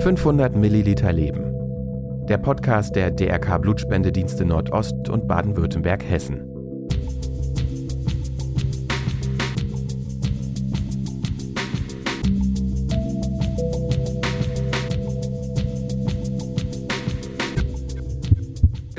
500 0.00 0.56
Milliliter 0.56 1.12
Leben. 1.12 2.26
Der 2.28 2.38
Podcast 2.38 2.96
der 2.96 3.10
DRK 3.10 3.58
Blutspendedienste 3.58 4.44
Nordost 4.44 5.08
und 5.08 5.26
Baden-Württemberg-Hessen. 5.28 6.56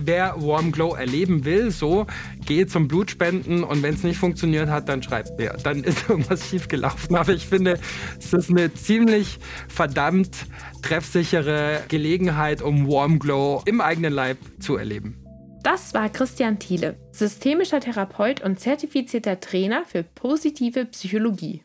wer 0.08 0.36
Warm 0.38 0.72
Glow 0.72 0.96
erleben 0.96 1.44
will, 1.44 1.70
so 1.70 2.08
geht 2.48 2.72
zum 2.72 2.88
Blutspenden 2.88 3.64
und 3.64 3.84
wenn 3.84 3.94
es 3.94 4.04
nicht 4.04 4.18
funktioniert 4.18 4.70
hat, 4.70 4.90
dann 4.90 5.04
schreibt 5.04 5.38
mir. 5.38 5.56
Dann 5.62 5.84
ist 5.84 6.10
irgendwas 6.10 6.50
schiefgelaufen. 6.50 7.16
Aber 7.16 7.34
ich 7.34 7.46
finde, 7.46 7.80
es 8.18 8.34
ist 8.34 8.50
eine 8.50 8.74
ziemlich 8.74 9.38
verdammt 9.68 10.48
treffsichere 10.82 11.84
Gelegenheit, 11.90 12.64
um 12.64 12.88
Warm 12.88 13.20
Glow 13.20 13.62
im 13.66 13.82
eigenen 13.82 14.14
Leib 14.14 14.38
zu 14.60 14.78
erleben. 14.78 15.24
Das 15.62 15.94
war 15.94 16.10
Christian 16.10 16.60
Thiele, 16.60 16.98
systemischer 17.12 17.82
Therapeut 17.82 18.42
und 18.42 18.60
zertifizierter 18.60 19.40
Trainer 19.40 19.84
für 19.86 20.04
positive 20.04 20.86
Psychologie. 20.86 21.64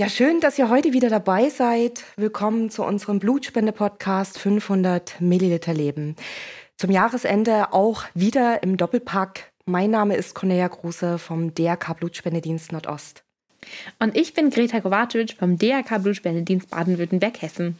Ja, 0.00 0.08
schön, 0.08 0.40
dass 0.40 0.58
ihr 0.58 0.70
heute 0.70 0.94
wieder 0.94 1.10
dabei 1.10 1.50
seid. 1.50 2.04
Willkommen 2.16 2.70
zu 2.70 2.82
unserem 2.82 3.18
Blutspende-Podcast 3.18 4.38
500 4.38 5.20
Milliliter 5.20 5.74
Leben. 5.74 6.16
Zum 6.78 6.90
Jahresende 6.90 7.72
auch 7.72 8.04
wieder 8.14 8.62
im 8.62 8.76
Doppelpack. 8.76 9.51
Mein 9.64 9.92
Name 9.92 10.16
ist 10.16 10.34
Cornelia 10.34 10.66
Große 10.66 11.18
vom 11.18 11.54
DRK 11.54 11.94
Blutspendedienst 11.94 12.72
Nordost. 12.72 13.22
Und 14.00 14.16
ich 14.16 14.34
bin 14.34 14.50
Greta 14.50 14.80
Kovacic 14.80 15.36
vom 15.38 15.56
DRK 15.56 16.02
Blutspendedienst 16.02 16.68
Baden-Württemberg-Hessen. 16.70 17.78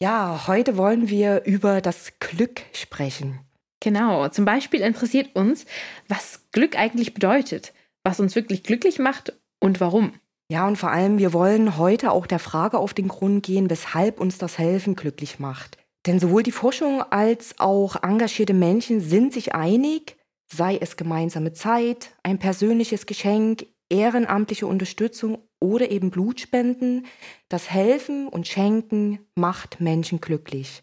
Ja, 0.00 0.48
heute 0.48 0.76
wollen 0.76 1.08
wir 1.08 1.44
über 1.44 1.80
das 1.80 2.14
Glück 2.18 2.62
sprechen. 2.72 3.38
Genau, 3.78 4.28
zum 4.28 4.44
Beispiel 4.44 4.80
interessiert 4.80 5.36
uns, 5.36 5.66
was 6.08 6.40
Glück 6.50 6.76
eigentlich 6.76 7.14
bedeutet, 7.14 7.72
was 8.02 8.18
uns 8.18 8.34
wirklich 8.34 8.64
glücklich 8.64 8.98
macht 8.98 9.32
und 9.60 9.80
warum. 9.80 10.14
Ja, 10.48 10.66
und 10.66 10.76
vor 10.76 10.90
allem, 10.90 11.18
wir 11.18 11.32
wollen 11.32 11.78
heute 11.78 12.10
auch 12.10 12.26
der 12.26 12.40
Frage 12.40 12.78
auf 12.78 12.92
den 12.92 13.06
Grund 13.06 13.46
gehen, 13.46 13.70
weshalb 13.70 14.18
uns 14.18 14.38
das 14.38 14.58
Helfen 14.58 14.96
glücklich 14.96 15.38
macht. 15.38 15.78
Denn 16.06 16.18
sowohl 16.18 16.42
die 16.42 16.50
Forschung 16.50 17.02
als 17.02 17.60
auch 17.60 18.02
engagierte 18.02 18.52
Menschen 18.52 19.00
sind 19.00 19.32
sich 19.32 19.54
einig, 19.54 20.16
sei 20.56 20.78
es 20.80 20.96
gemeinsame 20.96 21.52
Zeit, 21.52 22.14
ein 22.22 22.38
persönliches 22.38 23.06
Geschenk, 23.06 23.66
ehrenamtliche 23.90 24.66
Unterstützung 24.66 25.38
oder 25.60 25.90
eben 25.90 26.10
Blutspenden, 26.10 27.06
das 27.48 27.70
Helfen 27.70 28.28
und 28.28 28.46
Schenken 28.46 29.20
macht 29.34 29.80
Menschen 29.80 30.20
glücklich. 30.20 30.82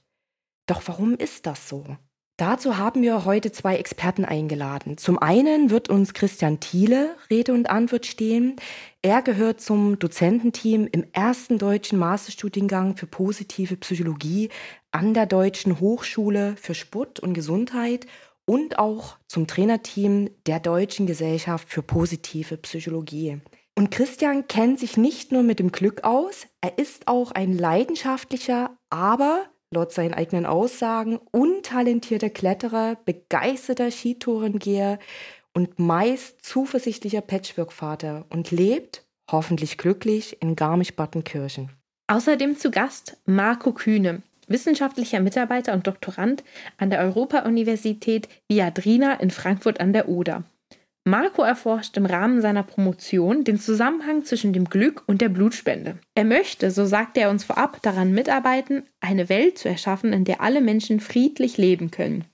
Doch 0.68 0.82
warum 0.86 1.16
ist 1.16 1.46
das 1.46 1.68
so? 1.68 1.86
Dazu 2.38 2.78
haben 2.78 3.04
wir 3.04 3.26
heute 3.26 3.52
zwei 3.52 3.76
Experten 3.76 4.26
eingeladen. 4.26 4.98
Zum 4.98 5.20
einen 5.20 5.70
wird 5.70 5.90
uns 5.90 6.14
Christian 6.16 6.60
Thiele 6.60 7.16
Rede 7.30 7.54
und 7.54 7.70
Antwort 7.70 8.08
stehen. 8.08 8.56
Er 9.04 9.22
gehört 9.22 9.62
zum 9.62 10.00
Dozententeam 10.00 10.88
im 10.92 11.06
ersten 11.12 11.60
deutschen 11.60 12.00
Masterstudiengang 12.00 12.98
für 12.98 13.06
positive 13.06 13.76
Psychologie 13.78 14.50
an 14.92 15.14
der 15.14 15.28
Deutschen 15.28 15.80
Hochschule 15.80 16.56
für 16.56 16.74
Sport 16.74 17.20
und 17.20 17.36
Gesundheit 17.36 18.08
und 18.52 18.80
auch 18.80 19.16
zum 19.28 19.48
Trainerteam 19.48 20.30
der 20.46 20.60
Deutschen 20.60 21.08
Gesellschaft 21.08 21.70
für 21.70 21.82
positive 21.82 22.58
Psychologie. 22.58 23.40
Und 23.78 23.92
Christian 23.92 24.46
kennt 24.50 24.78
sich 24.78 24.98
nicht 24.98 25.32
nur 25.32 25.42
mit 25.42 25.60
dem 25.60 25.72
Glück 25.72 26.04
aus, 26.04 26.48
er 26.60 26.78
ist 26.78 27.08
auch 27.08 27.32
ein 27.32 27.58
leidenschaftlicher, 27.58 28.76
aber 28.90 29.46
laut 29.74 29.94
seinen 29.94 30.14
eigenen 30.14 30.46
Aussagen 30.46 31.18
untalentierter 31.32 32.30
Kletterer, 32.30 32.98
begeisterter 33.06 33.90
Skitourengeher 33.90 35.00
und 35.54 35.80
meist 35.80 36.44
zuversichtlicher 36.44 37.22
Patchwork-Vater 37.22 38.26
und 38.32 38.52
lebt, 38.52 39.06
hoffentlich 39.32 39.78
glücklich, 39.78 40.42
in 40.42 40.58
Garmisch-Partenkirchen. 40.58 41.70
Außerdem 42.08 42.58
zu 42.58 42.70
Gast 42.70 43.16
Marco 43.26 43.72
Kühne, 43.72 44.24
wissenschaftlicher 44.48 45.20
Mitarbeiter 45.20 45.74
und 45.74 45.88
Doktorand 45.88 46.44
an 46.78 46.90
der 46.90 47.00
Europa-Universität 47.00 48.28
Viadrina 48.48 49.14
in 49.14 49.32
Frankfurt 49.32 49.80
an 49.80 49.94
der 49.94 50.10
Oder. 50.10 50.44
Marco 51.04 51.42
erforscht 51.42 51.98
im 51.98 52.06
Rahmen 52.06 52.42
seiner 52.42 52.62
Promotion 52.62 53.44
den 53.44 53.58
Zusammenhang 53.58 54.24
zwischen 54.24 54.54
dem 54.54 54.66
Glück 54.66 55.04
und 55.08 55.20
der 55.22 55.30
Blutspende. 55.30 55.98
Er 56.14 56.26
möchte, 56.26 56.70
so 56.70 56.86
sagte 56.86 57.22
er 57.22 57.32
uns 57.32 57.44
vorab, 57.44 57.82
daran 57.82 58.12
mitarbeiten, 58.12 58.84
eine 59.00 59.28
Welt 59.28 59.58
zu 59.58 59.68
erschaffen, 59.68 60.14
in 60.14 60.26
der 60.26 60.42
alle 60.42 60.62
Menschen 60.62 61.00
friedlich 61.00 61.58
leben 61.58 61.90
können. 61.90 62.26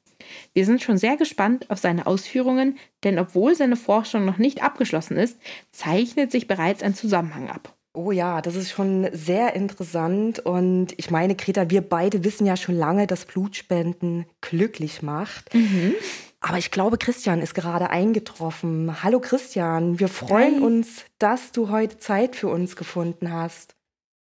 Wir 0.53 0.65
sind 0.65 0.81
schon 0.81 0.97
sehr 0.97 1.15
gespannt 1.15 1.69
auf 1.69 1.79
seine 1.79 2.07
Ausführungen, 2.07 2.77
denn 3.05 3.19
obwohl 3.19 3.55
seine 3.55 3.77
Forschung 3.77 4.25
noch 4.25 4.37
nicht 4.37 4.61
abgeschlossen 4.61 5.15
ist, 5.15 5.39
zeichnet 5.71 6.33
sich 6.33 6.47
bereits 6.47 6.83
ein 6.83 6.93
Zusammenhang 6.93 7.49
ab. 7.49 7.76
Oh 7.97 8.11
ja, 8.11 8.43
das 8.43 8.55
ist 8.55 8.69
schon 8.69 9.09
sehr 9.11 9.55
interessant. 9.55 10.37
Und 10.37 10.93
ich 10.97 11.09
meine, 11.09 11.33
Greta, 11.33 11.71
wir 11.71 11.81
beide 11.81 12.23
wissen 12.23 12.45
ja 12.45 12.55
schon 12.55 12.75
lange, 12.75 13.07
dass 13.07 13.25
Blutspenden 13.25 14.27
glücklich 14.39 15.01
macht. 15.01 15.51
Mhm. 15.55 15.95
Aber 16.39 16.59
ich 16.59 16.69
glaube, 16.69 16.99
Christian 16.99 17.41
ist 17.41 17.55
gerade 17.55 17.89
eingetroffen. 17.89 19.01
Hallo 19.01 19.19
Christian, 19.19 19.99
wir 19.99 20.09
freuen 20.09 20.57
Hi. 20.57 20.61
uns, 20.61 21.05
dass 21.17 21.51
du 21.51 21.71
heute 21.71 21.97
Zeit 21.97 22.35
für 22.35 22.49
uns 22.49 22.75
gefunden 22.75 23.31
hast. 23.31 23.73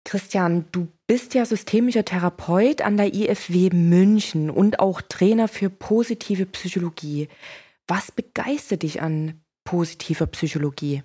Christian, 0.04 0.64
du 0.72 0.88
bist 1.06 1.34
ja 1.34 1.44
systemischer 1.44 2.04
Therapeut 2.04 2.82
an 2.82 2.96
der 2.96 3.14
IFW 3.14 3.70
München 3.72 4.50
und 4.50 4.80
auch 4.80 5.00
Trainer 5.00 5.46
für 5.46 5.70
positive 5.70 6.46
Psychologie. 6.46 7.28
Was 7.86 8.10
begeistert 8.10 8.82
dich 8.82 9.00
an 9.00 9.40
positiver 9.62 10.26
Psychologie? 10.26 11.04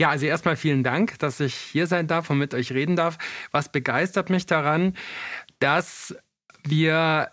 Ja, 0.00 0.10
also 0.10 0.26
erstmal 0.26 0.56
vielen 0.56 0.82
Dank, 0.82 1.18
dass 1.20 1.38
ich 1.38 1.54
hier 1.54 1.86
sein 1.86 2.08
darf 2.08 2.28
und 2.28 2.38
mit 2.38 2.52
euch 2.52 2.72
reden 2.72 2.96
darf. 2.96 3.16
Was 3.52 3.70
begeistert 3.70 4.28
mich 4.28 4.46
daran, 4.46 4.94
dass 5.60 6.16
wir 6.64 7.30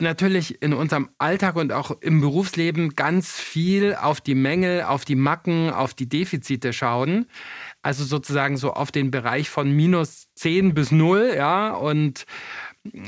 natürlich 0.00 0.62
in 0.62 0.72
unserem 0.72 1.08
Alltag 1.18 1.56
und 1.56 1.72
auch 1.72 1.90
im 2.00 2.20
Berufsleben 2.20 2.94
ganz 2.94 3.32
viel 3.32 3.94
auf 3.94 4.20
die 4.20 4.34
Mängel, 4.34 4.82
auf 4.82 5.04
die 5.04 5.16
Macken, 5.16 5.70
auf 5.70 5.94
die 5.94 6.08
Defizite 6.08 6.72
schauen. 6.72 7.26
Also 7.82 8.04
sozusagen 8.04 8.56
so 8.56 8.72
auf 8.72 8.92
den 8.92 9.10
Bereich 9.10 9.50
von 9.50 9.70
minus 9.70 10.28
10 10.34 10.74
bis 10.74 10.90
0, 10.90 11.34
ja, 11.36 11.70
und 11.72 12.26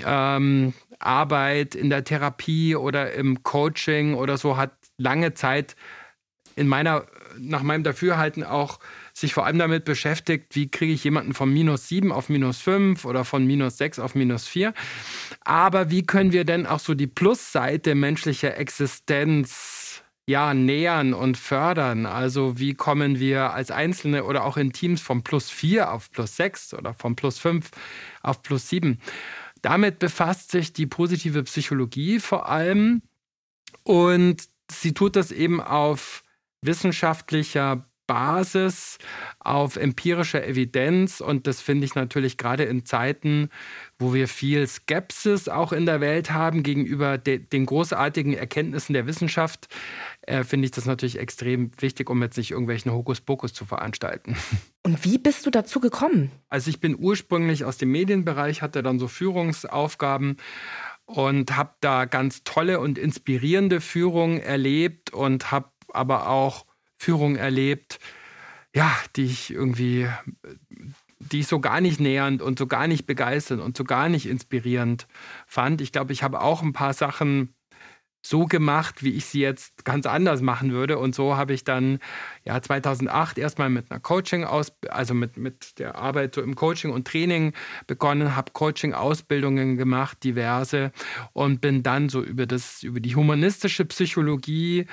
ähm, 0.04 0.74
Arbeit 0.98 1.74
in 1.74 1.90
der 1.90 2.04
Therapie 2.04 2.76
oder 2.76 3.12
im 3.12 3.42
Coaching 3.42 4.14
oder 4.14 4.38
so 4.38 4.56
hat 4.56 4.72
lange 4.96 5.34
Zeit 5.34 5.76
in 6.56 6.66
meiner, 6.68 7.06
nach 7.38 7.62
meinem 7.62 7.84
Dafürhalten 7.84 8.42
auch 8.42 8.80
sich 9.12 9.34
vor 9.34 9.46
allem 9.46 9.58
damit 9.58 9.84
beschäftigt, 9.84 10.56
wie 10.56 10.70
kriege 10.70 10.92
ich 10.92 11.04
jemanden 11.04 11.34
von 11.34 11.52
minus 11.52 11.86
7 11.88 12.10
auf 12.10 12.28
minus 12.30 12.60
5 12.60 13.04
oder 13.04 13.24
von 13.24 13.46
minus 13.46 13.76
6 13.76 13.98
auf 13.98 14.14
minus 14.14 14.48
4. 14.48 14.72
Aber 15.44 15.90
wie 15.90 16.04
können 16.04 16.32
wir 16.32 16.44
denn 16.44 16.66
auch 16.66 16.80
so 16.80 16.94
die 16.94 17.06
Plusseite 17.06 17.94
menschlicher 17.94 18.56
Existenz 18.56 20.02
ja, 20.26 20.54
nähern 20.54 21.12
und 21.12 21.36
fördern? 21.36 22.06
Also 22.06 22.58
wie 22.58 22.74
kommen 22.74 23.20
wir 23.20 23.52
als 23.52 23.70
Einzelne 23.70 24.24
oder 24.24 24.42
auch 24.44 24.56
in 24.56 24.72
Teams 24.72 25.02
von 25.02 25.22
plus 25.22 25.50
4 25.50 25.92
auf 25.92 26.10
plus 26.10 26.36
6 26.36 26.72
oder 26.74 26.94
von 26.94 27.16
plus 27.16 27.38
5 27.38 27.70
auf 28.22 28.42
plus 28.42 28.70
7? 28.70 28.98
Damit 29.60 29.98
befasst 29.98 30.50
sich 30.50 30.72
die 30.72 30.86
positive 30.86 31.42
Psychologie 31.42 32.18
vor 32.18 32.48
allem 32.48 33.02
und 33.82 34.42
sie 34.70 34.94
tut 34.94 35.16
das 35.16 35.32
eben 35.32 35.60
auf 35.60 36.22
wissenschaftlicher 36.66 37.86
Basis 38.06 38.98
auf 39.40 39.76
empirischer 39.76 40.46
Evidenz. 40.46 41.20
Und 41.20 41.46
das 41.46 41.60
finde 41.60 41.84
ich 41.84 41.94
natürlich 41.94 42.36
gerade 42.36 42.64
in 42.64 42.84
Zeiten, 42.84 43.50
wo 43.98 44.14
wir 44.14 44.28
viel 44.28 44.66
Skepsis 44.66 45.48
auch 45.48 45.72
in 45.72 45.86
der 45.86 46.00
Welt 46.00 46.32
haben 46.32 46.62
gegenüber 46.62 47.18
de 47.18 47.38
den 47.38 47.66
großartigen 47.66 48.34
Erkenntnissen 48.34 48.92
der 48.92 49.06
Wissenschaft, 49.06 49.68
äh, 50.22 50.44
finde 50.44 50.66
ich 50.66 50.70
das 50.70 50.86
natürlich 50.86 51.18
extrem 51.18 51.70
wichtig, 51.80 52.10
um 52.10 52.22
jetzt 52.22 52.36
nicht 52.36 52.50
irgendwelchen 52.50 52.92
Hokuspokus 52.92 53.52
zu 53.52 53.64
veranstalten. 53.64 54.36
Und 54.82 55.04
wie 55.04 55.18
bist 55.18 55.44
du 55.46 55.50
dazu 55.50 55.80
gekommen? 55.80 56.30
Also 56.48 56.70
ich 56.70 56.80
bin 56.80 56.96
ursprünglich 56.98 57.64
aus 57.64 57.76
dem 57.76 57.90
Medienbereich, 57.90 58.62
hatte 58.62 58.84
dann 58.84 59.00
so 59.00 59.08
Führungsaufgaben 59.08 60.36
und 61.06 61.56
habe 61.56 61.74
da 61.80 62.04
ganz 62.04 62.44
tolle 62.44 62.78
und 62.78 62.98
inspirierende 62.98 63.80
Führungen 63.80 64.40
erlebt 64.40 65.12
und 65.12 65.50
habe 65.50 65.70
aber 65.92 66.28
auch 66.28 66.66
Führung 66.96 67.36
erlebt, 67.36 67.98
ja, 68.74 68.94
die 69.16 69.24
ich 69.24 69.50
irgendwie, 69.52 70.08
die 71.18 71.40
ich 71.40 71.46
so 71.46 71.60
gar 71.60 71.80
nicht 71.80 72.00
nähernd 72.00 72.42
und 72.42 72.58
so 72.58 72.66
gar 72.66 72.86
nicht 72.86 73.06
begeisternd 73.06 73.62
und 73.62 73.76
so 73.76 73.84
gar 73.84 74.08
nicht 74.08 74.26
inspirierend 74.26 75.06
fand. 75.46 75.80
Ich 75.80 75.92
glaube, 75.92 76.12
ich 76.12 76.22
habe 76.22 76.40
auch 76.40 76.62
ein 76.62 76.72
paar 76.72 76.92
Sachen 76.92 77.54
so 78.28 78.46
gemacht, 78.46 79.02
wie 79.02 79.12
ich 79.12 79.26
sie 79.26 79.40
jetzt 79.40 79.84
ganz 79.84 80.06
anders 80.06 80.40
machen 80.42 80.72
würde. 80.72 80.98
Und 80.98 81.14
so 81.14 81.36
habe 81.36 81.54
ich 81.54 81.64
dann 81.64 81.98
ja 82.44 82.60
2008 82.60 83.38
erstmal 83.38 83.70
mit 83.70 83.90
einer 83.90 84.00
Coaching 84.00 84.44
aus, 84.44 84.72
also 84.88 85.14
mit, 85.14 85.36
mit 85.36 85.78
der 85.78 85.96
Arbeit 85.96 86.34
so 86.34 86.42
im 86.42 86.54
Coaching 86.54 86.90
und 86.90 87.06
Training 87.06 87.52
begonnen, 87.86 88.36
habe 88.36 88.52
Coaching-Ausbildungen 88.52 89.76
gemacht, 89.76 90.24
diverse, 90.24 90.92
und 91.32 91.60
bin 91.60 91.82
dann 91.82 92.08
so 92.08 92.22
über 92.22 92.46
das, 92.46 92.82
über 92.82 93.00
die 93.00 93.14
humanistische 93.14 93.84
Psychologie 93.84 94.86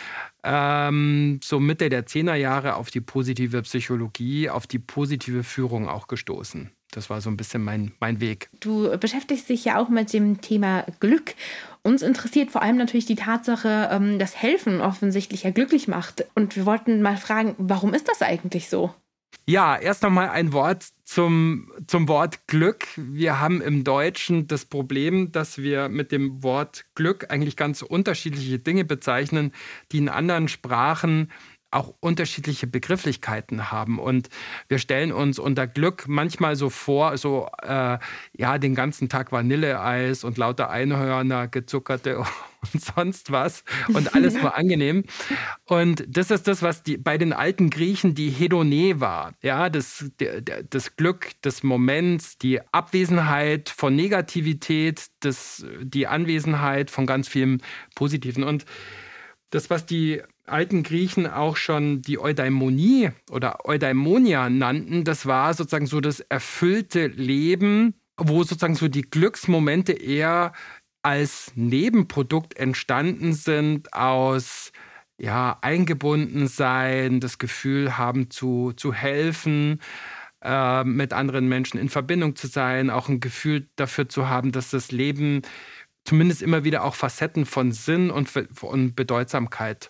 ähm, 0.44 1.39
so 1.44 1.59
Mitte 1.59 1.89
der 1.89 2.06
Zehnerjahre 2.06 2.75
auf 2.75 2.91
die 2.91 3.01
positive 3.01 3.62
Psychologie, 3.62 4.50
auf 4.50 4.68
die 4.68 4.79
positive 4.79 5.44
Führung 5.44 5.88
auch 5.88 6.07
gestoßen. 6.07 6.71
Das 6.95 7.09
war 7.09 7.21
so 7.21 7.29
ein 7.29 7.37
bisschen 7.37 7.63
mein, 7.63 7.91
mein 7.99 8.19
Weg. 8.21 8.49
Du 8.59 8.95
beschäftigst 8.97 9.49
dich 9.49 9.65
ja 9.65 9.79
auch 9.79 9.89
mit 9.89 10.13
dem 10.13 10.41
Thema 10.41 10.85
Glück. 10.99 11.35
Uns 11.81 12.01
interessiert 12.01 12.51
vor 12.51 12.61
allem 12.61 12.77
natürlich 12.77 13.05
die 13.05 13.15
Tatsache, 13.15 13.89
ähm, 13.91 14.19
dass 14.19 14.41
Helfen 14.41 14.79
offensichtlich 14.79 15.43
ja 15.43 15.51
glücklich 15.51 15.87
macht. 15.87 16.25
Und 16.35 16.55
wir 16.55 16.65
wollten 16.65 17.01
mal 17.01 17.17
fragen, 17.17 17.55
warum 17.57 17.93
ist 17.93 18.07
das 18.07 18.21
eigentlich 18.21 18.69
so? 18.69 18.93
Ja, 19.45 19.75
erst 19.75 20.03
nochmal 20.03 20.29
ein 20.29 20.53
Wort 20.53 20.85
zum, 21.03 21.69
zum 21.87 22.07
Wort 22.07 22.47
Glück. 22.47 22.87
Wir 22.95 23.41
haben 23.41 23.61
im 23.61 23.83
Deutschen 23.83 24.47
das 24.47 24.63
Problem, 24.63 25.33
dass 25.33 25.57
wir 25.57 25.89
mit 25.89 26.13
dem 26.13 26.43
Wort 26.43 26.85
Glück 26.95 27.29
eigentlich 27.29 27.57
ganz 27.57 27.81
unterschiedliche 27.81 28.59
Dinge 28.59 28.85
bezeichnen, 28.85 29.51
die 29.91 29.97
in 29.97 30.07
anderen 30.07 30.47
Sprachen 30.47 31.29
auch 31.73 31.93
unterschiedliche 31.99 32.67
Begrifflichkeiten 32.67 33.71
haben. 33.71 33.99
Und 33.99 34.29
wir 34.67 34.77
stellen 34.79 35.11
uns 35.11 35.39
unter 35.39 35.67
Glück 35.67 36.05
manchmal 36.07 36.55
so 36.55 36.69
vor, 36.69 37.17
so 37.17 37.49
äh, 37.61 37.97
ja, 38.33 38.57
den 38.57 38.75
ganzen 38.75 39.09
Tag 39.09 39.31
Vanilleeis 39.31 40.23
und 40.23 40.37
lauter 40.37 40.69
Einhörner, 40.69 41.47
gezuckerte 41.47 42.19
und 42.73 42.81
sonst 42.81 43.31
was 43.31 43.63
und 43.93 44.15
alles 44.15 44.33
nur 44.41 44.55
angenehm. 44.55 45.03
Und 45.65 46.03
das 46.07 46.31
ist 46.31 46.47
das, 46.47 46.61
was 46.61 46.83
die, 46.83 46.97
bei 46.97 47.17
den 47.17 47.33
alten 47.33 47.69
Griechen 47.69 48.15
die 48.15 48.29
Hedone 48.29 48.99
war. 48.99 49.33
Ja, 49.41 49.69
das, 49.69 50.11
das 50.69 50.95
Glück 50.95 51.31
des 51.41 51.63
Moments, 51.63 52.37
die 52.37 52.61
Abwesenheit 52.71 53.69
von 53.69 53.95
Negativität, 53.95 55.07
das, 55.21 55.65
die 55.81 56.07
Anwesenheit 56.07 56.91
von 56.91 57.05
ganz 57.05 57.27
vielem 57.27 57.61
Positiven. 57.95 58.43
Und 58.43 58.65
das, 59.49 59.69
was 59.69 59.85
die 59.85 60.21
alten 60.45 60.83
Griechen 60.83 61.27
auch 61.27 61.57
schon 61.57 62.01
die 62.01 62.19
Eudaimonie 62.19 63.11
oder 63.31 63.65
Eudaimonia 63.65 64.49
nannten, 64.49 65.03
das 65.03 65.25
war 65.25 65.53
sozusagen 65.53 65.87
so 65.87 66.01
das 66.01 66.19
erfüllte 66.19 67.07
Leben, 67.07 67.93
wo 68.17 68.43
sozusagen 68.43 68.75
so 68.75 68.87
die 68.87 69.03
Glücksmomente 69.03 69.93
eher 69.93 70.53
als 71.01 71.51
Nebenprodukt 71.55 72.57
entstanden 72.57 73.33
sind 73.33 73.93
aus 73.93 74.71
ja, 75.17 75.57
eingebunden 75.61 76.47
sein, 76.47 77.19
das 77.19 77.37
Gefühl 77.37 77.97
haben 77.97 78.29
zu, 78.29 78.73
zu 78.75 78.93
helfen, 78.93 79.79
äh, 80.41 80.83
mit 80.83 81.13
anderen 81.13 81.47
Menschen 81.47 81.79
in 81.79 81.89
Verbindung 81.89 82.35
zu 82.35 82.47
sein, 82.47 82.89
auch 82.89 83.09
ein 83.09 83.19
Gefühl 83.19 83.67
dafür 83.75 84.09
zu 84.09 84.27
haben, 84.27 84.51
dass 84.51 84.71
das 84.71 84.91
Leben 84.91 85.43
zumindest 86.03 86.41
immer 86.41 86.63
wieder 86.63 86.83
auch 86.83 86.95
Facetten 86.95 87.45
von 87.45 87.71
Sinn 87.71 88.11
und, 88.11 88.29
und 88.61 88.95
Bedeutsamkeit 88.95 89.89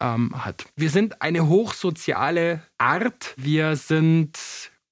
ähm, 0.00 0.44
hat. 0.44 0.66
Wir 0.76 0.90
sind 0.90 1.22
eine 1.22 1.48
hochsoziale 1.48 2.62
Art. 2.78 3.34
Wir 3.36 3.76
sind 3.76 4.38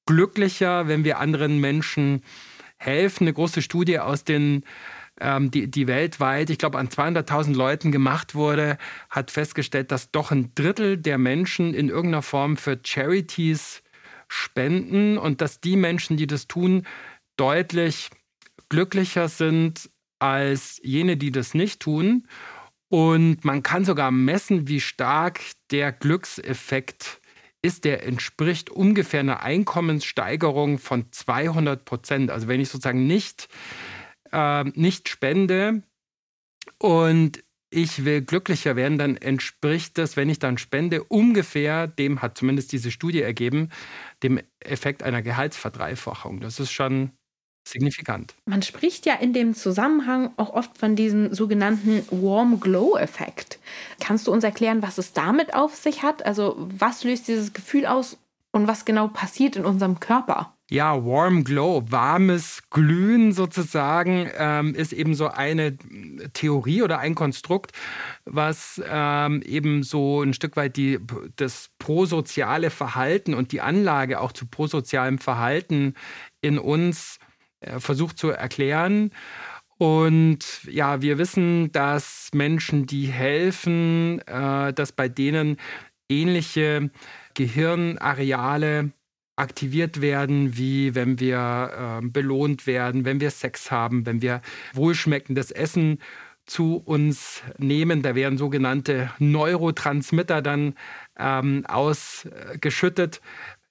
glücklicher, 0.07 0.89
wenn 0.89 1.05
wir 1.05 1.19
anderen 1.19 1.61
Menschen 1.61 2.23
helfen. 2.77 3.25
Eine 3.25 3.33
große 3.33 3.63
Studie 3.63 3.99
aus 3.99 4.25
den 4.25 4.65
ähm, 5.21 5.51
die, 5.51 5.71
die 5.71 5.87
weltweit, 5.87 6.51
ich 6.51 6.59
glaube, 6.59 6.79
an 6.79 6.89
200.000 6.89 7.55
Leuten 7.55 7.93
gemacht 7.93 8.35
wurde, 8.35 8.79
hat 9.11 9.31
festgestellt, 9.31 9.93
dass 9.93 10.11
doch 10.11 10.33
ein 10.33 10.53
Drittel 10.55 10.97
der 10.97 11.19
Menschen 11.19 11.73
in 11.73 11.89
irgendeiner 11.89 12.23
Form 12.23 12.57
für 12.57 12.81
Charities 12.83 13.83
spenden 14.27 15.19
und 15.19 15.41
dass 15.41 15.61
die 15.61 15.77
Menschen, 15.77 16.17
die 16.17 16.27
das 16.27 16.49
tun, 16.49 16.87
deutlich 17.37 18.11
glücklicher 18.69 19.29
sind 19.29 19.91
als 20.19 20.81
jene, 20.83 21.17
die 21.17 21.31
das 21.31 21.55
nicht 21.55 21.81
tun. 21.81 22.27
Und 22.95 23.45
man 23.45 23.65
kann 23.65 23.85
sogar 23.85 24.13
messen, 24.13 24.69
wie 24.69 24.79
stark 24.79 25.41
der 25.73 25.91
Glückseffekt 25.91 27.21
ist. 27.61 27.85
Der 27.85 28.07
entspricht 28.07 28.71
ungefähr 28.71 29.19
einer 29.19 29.43
Einkommenssteigerung 29.43 30.79
von 30.79 31.11
200 31.11 31.85
Prozent. 31.85 32.31
Also 32.31 32.47
wenn 32.47 32.61
ich 32.61 32.69
sozusagen 32.69 33.09
nicht, 33.09 33.49
äh, 34.31 34.63
nicht 34.63 35.09
spende 35.09 35.83
und 36.79 37.43
ich 37.69 38.05
will 38.05 38.23
glücklicher 38.23 38.77
werden, 38.77 38.97
dann 38.97 39.17
entspricht 39.17 39.99
das, 39.99 40.17
wenn 40.17 40.29
ich 40.29 40.39
dann 40.39 40.57
spende, 40.57 41.03
ungefähr 41.03 41.89
dem, 41.89 42.23
hat 42.23 42.39
zumindest 42.39 42.71
diese 42.71 42.93
Studie 42.93 43.23
ergeben, 43.23 43.71
dem 44.23 44.41
Effekt 44.61 45.03
einer 45.03 45.21
Gehaltsverdreifachung. 45.21 46.39
Das 46.39 46.61
ist 46.61 46.71
schon 46.71 47.11
signifikant. 47.69 48.35
Man 48.47 48.63
spricht 48.63 49.07
ja 49.07 49.15
in 49.15 49.33
dem 49.33 49.55
Zusammenhang 49.55 50.31
auch 50.37 50.53
oft 50.53 50.77
von 50.79 50.97
diesem 50.97 51.33
sogenannten 51.35 52.05
Warm 52.11 52.61
Glow 52.61 52.97
Effekt. 52.97 53.59
Kannst 54.01 54.27
du 54.27 54.33
uns 54.33 54.45
erklären, 54.45 54.83
was 54.83 54.99
es 54.99 55.13
damit 55.13 55.55
auf 55.55 55.75
sich 55.75 56.03
hat? 56.03 56.25
Also 56.27 56.57
was 56.59 57.05
löst 57.05 57.29
dieses 57.29 57.53
Gefühl 57.53 57.87
aus 57.87 58.19
und 58.53 58.69
was 58.69 58.85
genau 58.85 59.09
passiert 59.09 59.57
in 59.57 59.65
unserem 59.65 60.01
Körper? 60.01 60.55
Ja, 60.71 61.05
Warm 61.05 61.45
Glow, 61.45 61.85
warmes 61.91 62.63
Glühen 62.71 63.33
sozusagen, 63.33 64.31
ähm, 64.39 64.75
ist 64.75 64.95
eben 64.95 65.15
so 65.15 65.29
eine 65.29 65.77
Theorie 66.33 66.81
oder 66.81 67.01
ein 67.01 67.15
Konstrukt, 67.15 67.73
was 68.25 68.81
ähm, 68.89 69.43
eben 69.43 69.83
so 69.83 70.23
ein 70.23 70.33
Stück 70.33 70.57
weit 70.57 70.79
die, 70.79 71.01
das 71.37 71.69
prosoziale 71.79 72.71
Verhalten 72.71 73.35
und 73.35 73.53
die 73.53 73.61
Anlage 73.61 74.21
auch 74.21 74.33
zu 74.33 74.47
prosozialem 74.47 75.19
Verhalten 75.19 75.95
in 76.41 76.59
uns 76.59 77.19
versucht 77.79 78.19
zu 78.19 78.31
erklären. 78.31 79.11
Und 79.79 80.65
ja, 80.71 81.03
wir 81.03 81.19
wissen, 81.19 81.73
dass 81.73 82.31
Menschen, 82.33 82.87
die 82.87 83.07
helfen, 83.07 84.21
äh, 84.27 84.73
dass 84.73 84.93
bei 84.93 85.09
denen 85.09 85.57
ähnliche 86.09 86.91
Gehirnareale 87.35 88.93
aktiviert 89.37 90.01
werden, 90.01 90.57
wie 90.57 90.95
wenn 90.95 91.19
wir 91.19 92.01
äh, 92.03 92.07
belohnt 92.07 92.69
werden, 92.69 93.05
wenn 93.05 93.21
wir 93.21 93.31
Sex 93.31 93.71
haben, 93.71 94.07
wenn 94.07 94.23
wir 94.23 94.43
wohlschmeckendes 94.75 95.51
Essen 95.51 95.99
zu 96.47 96.77
uns 96.77 97.43
nehmen. 97.59 98.03
Da 98.03 98.15
werden 98.15 98.39
sogenannte 98.39 99.11
Neurotransmitter 99.19 100.41
dann 100.41 100.75
ähm, 101.19 101.65
ausgeschüttet, 101.67 103.21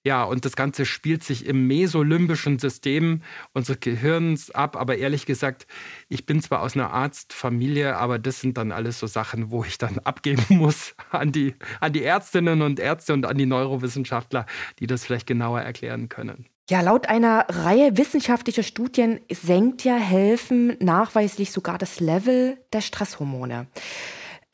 ja, 0.06 0.24
und 0.24 0.44
das 0.44 0.58
Ganze 0.58 0.86
spielt 0.86 1.24
sich 1.24 1.46
im 1.46 1.66
mesolimbischen 1.66 2.60
System 2.60 3.22
unseres 3.54 3.80
Gehirns 3.80 4.52
ab. 4.52 4.76
Aber 4.76 4.98
ehrlich 4.98 5.26
gesagt, 5.26 5.66
ich 6.10 6.26
bin 6.26 6.42
zwar 6.42 6.62
aus 6.62 6.76
einer 6.76 6.92
Arztfamilie, 6.92 7.96
aber 7.96 8.20
das 8.20 8.42
sind 8.42 8.58
dann 8.58 8.74
alles 8.74 9.00
so 9.00 9.08
Sachen, 9.08 9.50
wo 9.50 9.64
ich 9.64 9.78
dann 9.78 10.00
abgeben 10.04 10.58
muss 10.58 10.96
an 11.10 11.32
die, 11.32 11.56
an 11.80 11.94
die 11.94 12.04
Ärztinnen 12.04 12.62
und 12.62 12.80
Ärzte 12.80 13.14
und 13.14 13.26
an 13.26 13.38
die 13.38 13.46
Neurowissenschaftler, 13.46 14.46
die 14.80 14.88
das 14.88 15.06
vielleicht 15.06 15.26
genauer 15.26 15.62
erklären 15.62 16.10
können. 16.10 16.48
Ja, 16.70 16.82
laut 16.82 17.08
einer 17.08 17.46
Reihe 17.50 17.98
wissenschaftlicher 17.98 18.64
Studien 18.64 19.20
senkt 19.30 19.84
ja 19.84 19.96
Helfen 19.96 20.78
nachweislich 20.80 21.52
sogar 21.52 21.78
das 21.78 22.00
Level 22.00 22.58
der 22.72 22.82
Stresshormone. 22.82 23.68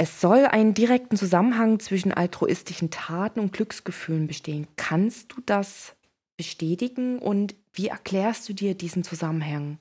Es 0.01 0.21
soll 0.21 0.45
einen 0.45 0.73
direkten 0.73 1.17
Zusammenhang 1.17 1.81
zwischen 1.81 2.13
altruistischen 2.13 2.89
Taten 2.89 3.41
und 3.41 3.51
Glücksgefühlen 3.51 4.27
bestehen. 4.27 4.65
Kannst 4.77 5.33
du 5.33 5.41
das 5.45 5.93
bestätigen 6.37 7.19
und 7.19 7.53
wie 7.73 7.87
erklärst 7.87 8.47
du 8.47 8.53
dir 8.53 8.75
diesen 8.75 9.03
Zusammenhang? 9.03 9.77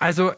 Also 0.00 0.32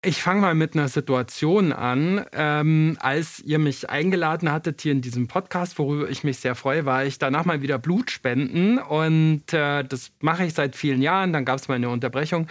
ich 0.00 0.22
fange 0.22 0.42
mal 0.42 0.54
mit 0.54 0.76
einer 0.76 0.86
Situation 0.86 1.72
an. 1.72 2.24
Ähm, 2.32 2.96
als 3.00 3.40
ihr 3.40 3.58
mich 3.58 3.90
eingeladen 3.90 4.52
hattet 4.52 4.80
hier 4.80 4.92
in 4.92 5.00
diesem 5.00 5.26
Podcast, 5.26 5.76
worüber 5.80 6.08
ich 6.08 6.22
mich 6.22 6.38
sehr 6.38 6.54
freue, 6.54 6.86
war 6.86 7.04
ich 7.04 7.18
danach 7.18 7.44
mal 7.44 7.62
wieder 7.62 7.80
Blut 7.80 8.12
spenden. 8.12 8.78
Und 8.78 9.52
äh, 9.52 9.82
das 9.82 10.12
mache 10.20 10.44
ich 10.44 10.54
seit 10.54 10.76
vielen 10.76 11.02
Jahren. 11.02 11.32
Dann 11.32 11.44
gab 11.44 11.58
es 11.58 11.66
mal 11.66 11.74
eine 11.74 11.88
Unterbrechung. 11.88 12.46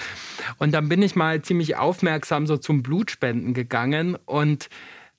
Und 0.58 0.74
dann 0.74 0.90
bin 0.90 1.02
ich 1.02 1.16
mal 1.16 1.42
ziemlich 1.42 1.78
aufmerksam 1.78 2.48
so 2.48 2.58
zum 2.58 2.84
Blutspenden 2.84 3.54
gegangen. 3.54 4.18
Und 4.26 4.68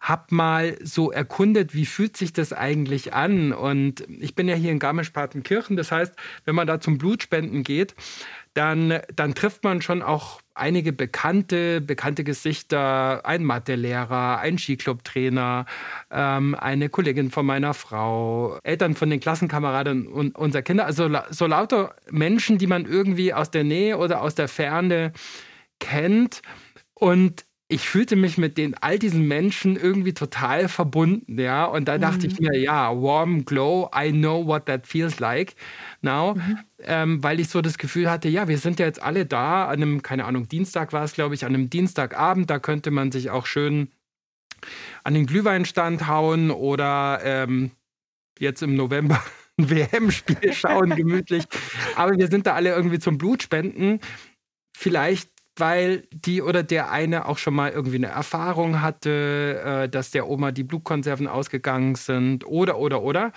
habe 0.03 0.35
mal 0.35 0.77
so 0.83 1.13
erkundet, 1.13 1.75
wie 1.75 1.87
fühlt 1.87 2.17
sich 2.17 2.33
das 2.33 2.53
eigentlich 2.53 3.15
an? 3.15 3.53
Und 3.53 4.05
ich 4.09 4.35
bin 4.35 4.49
ja 4.49 4.57
hier 4.57 4.73
in 4.73 4.81
Garmisch-Partenkirchen, 4.81 5.77
das 5.77 5.93
heißt, 5.93 6.15
wenn 6.45 6.57
man 6.57 6.67
da 6.67 6.81
zum 6.81 6.99
Blutspenden 6.99 7.63
geht, 7.63 7.95
dann, 8.55 8.99
dann 9.15 9.35
trifft 9.35 9.63
man 9.63 9.81
schon 9.81 10.03
auch 10.03 10.41
einige 10.55 10.93
bekannte, 10.93 11.81
bekannte 11.81 12.25
Gesichter, 12.25 13.25
ein 13.25 13.45
Mathelehrer, 13.45 14.39
ein 14.41 14.59
Skiclubtrainer, 14.59 15.67
ähm, 16.11 16.57
eine 16.57 16.89
Kollegin 16.89 17.31
von 17.31 17.47
meiner 17.47 17.73
Frau, 17.73 18.59
Eltern 18.65 18.97
von 18.97 19.09
den 19.09 19.21
Klassenkameraden 19.21 20.09
und 20.09 20.37
unserer 20.37 20.63
Kinder, 20.63 20.85
also 20.85 21.09
so 21.31 21.47
lauter 21.47 21.95
Menschen, 22.11 22.59
die 22.59 22.67
man 22.67 22.87
irgendwie 22.87 23.33
aus 23.33 23.53
der 23.53 23.65
Nähe 23.65 23.97
oder 23.97 24.21
aus 24.21 24.35
der 24.35 24.49
Ferne 24.49 25.13
kennt. 25.79 26.43
Und 26.95 27.45
ich 27.73 27.89
fühlte 27.89 28.17
mich 28.17 28.37
mit 28.37 28.59
den 28.59 28.75
all 28.75 28.99
diesen 28.99 29.27
Menschen 29.27 29.77
irgendwie 29.77 30.13
total 30.13 30.69
verbunden, 30.69 31.39
ja. 31.39 31.65
Und 31.65 31.89
da 31.89 31.97
dachte 31.97 32.27
mhm. 32.27 32.33
ich 32.33 32.41
mir, 32.41 32.59
ja, 32.59 32.91
warm 32.91 33.45
glow, 33.45 33.91
I 33.97 34.13
know 34.13 34.47
what 34.47 34.67
that 34.67 34.87
feels 34.87 35.21
like 35.21 35.55
now, 36.03 36.35
mhm. 36.35 36.59
ähm, 36.81 37.23
weil 37.23 37.41
ich 37.41 37.49
so 37.49 37.63
das 37.63 37.79
Gefühl 37.79 38.11
hatte, 38.11 38.29
ja, 38.29 38.47
wir 38.47 38.59
sind 38.59 38.79
ja 38.79 38.87
jetzt 38.87 39.03
alle 39.03 39.25
da 39.25 39.67
an 39.67 39.83
einem, 39.83 40.03
keine 40.03 40.27
Ahnung, 40.27 40.49
Dienstag 40.49 40.93
war 40.93 41.03
es, 41.05 41.15
glaube 41.15 41.35
ich, 41.35 41.47
an 41.47 41.55
einem 41.55 41.71
Dienstagabend, 41.71 42.51
da 42.51 42.59
könnte 42.59 42.91
man 42.91 43.11
sich 43.11 43.31
auch 43.31 43.47
schön 43.47 43.89
an 45.03 45.15
den 45.15 45.27
Glühweinstand 45.27 46.07
hauen 46.07 46.51
oder 46.51 47.21
ähm, 47.25 47.71
jetzt 48.39 48.63
im 48.63 48.77
November 48.77 49.23
ein 49.59 49.71
WM-Spiel 49.71 50.53
schauen, 50.53 50.91
gemütlich. 50.95 51.45
Aber 51.97 52.13
wir 52.19 52.29
sind 52.29 52.47
da 52.47 52.55
alle 52.55 52.75
irgendwie 52.75 52.99
zum 52.99 53.19
Blutspenden. 53.19 54.01
Vielleicht 54.77 55.31
weil 55.57 56.05
die 56.11 56.43
oder 56.43 56.63
der 56.63 56.91
eine 56.91 57.27
auch 57.27 57.39
schon 57.39 57.55
mal 57.55 57.71
irgendwie 57.71 57.97
eine 57.97 58.09
Erfahrung 58.09 58.81
hatte, 58.81 59.63
äh, 59.65 59.89
dass 59.89 60.11
der 60.11 60.29
Oma 60.29 60.53
die 60.53 60.65
Blutkonserven 60.65 61.29
ausgegangen 61.29 61.95
sind 61.95 62.47
oder, 62.47 62.79
oder, 62.79 63.03
oder. 63.03 63.33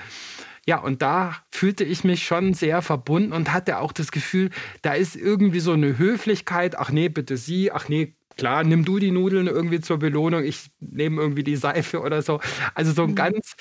Ja, 0.68 0.80
und 0.80 1.02
da 1.02 1.36
fühlte 1.52 1.84
ich 1.84 2.04
mich 2.04 2.26
schon 2.26 2.54
sehr 2.56 2.82
verbunden 2.82 3.34
und 3.34 3.54
hatte 3.54 3.80
auch 3.80 3.92
das 3.92 4.12
Gefühl, 4.12 4.50
da 4.82 4.94
ist 4.94 5.16
irgendwie 5.16 5.60
so 5.60 5.74
eine 5.74 5.98
Höflichkeit. 5.98 6.78
Ach 6.78 6.90
nee, 6.90 7.08
bitte 7.10 7.38
Sie. 7.38 7.72
Ach 7.72 7.88
nee, 7.88 8.16
klar, 8.36 8.64
nimm 8.64 8.84
du 8.84 8.98
die 8.98 9.12
Nudeln 9.12 9.48
irgendwie 9.48 9.80
zur 9.80 10.00
Belohnung. 10.00 10.44
Ich 10.44 10.72
nehme 10.80 11.22
irgendwie 11.22 11.44
die 11.44 11.56
Seife 11.56 12.02
oder 12.02 12.22
so. 12.24 12.40
Also 12.74 12.94
so 12.94 13.04
ein 13.04 13.12
mhm. 13.12 13.16
ganz 13.16 13.56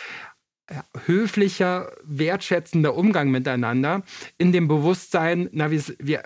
höflicher, 1.06 1.92
wertschätzender 2.04 2.94
Umgang 2.94 3.30
miteinander, 3.30 4.02
in 4.38 4.52
dem 4.52 4.68
Bewusstsein, 4.68 5.48
na, 5.52 5.70
wir, 5.70 5.82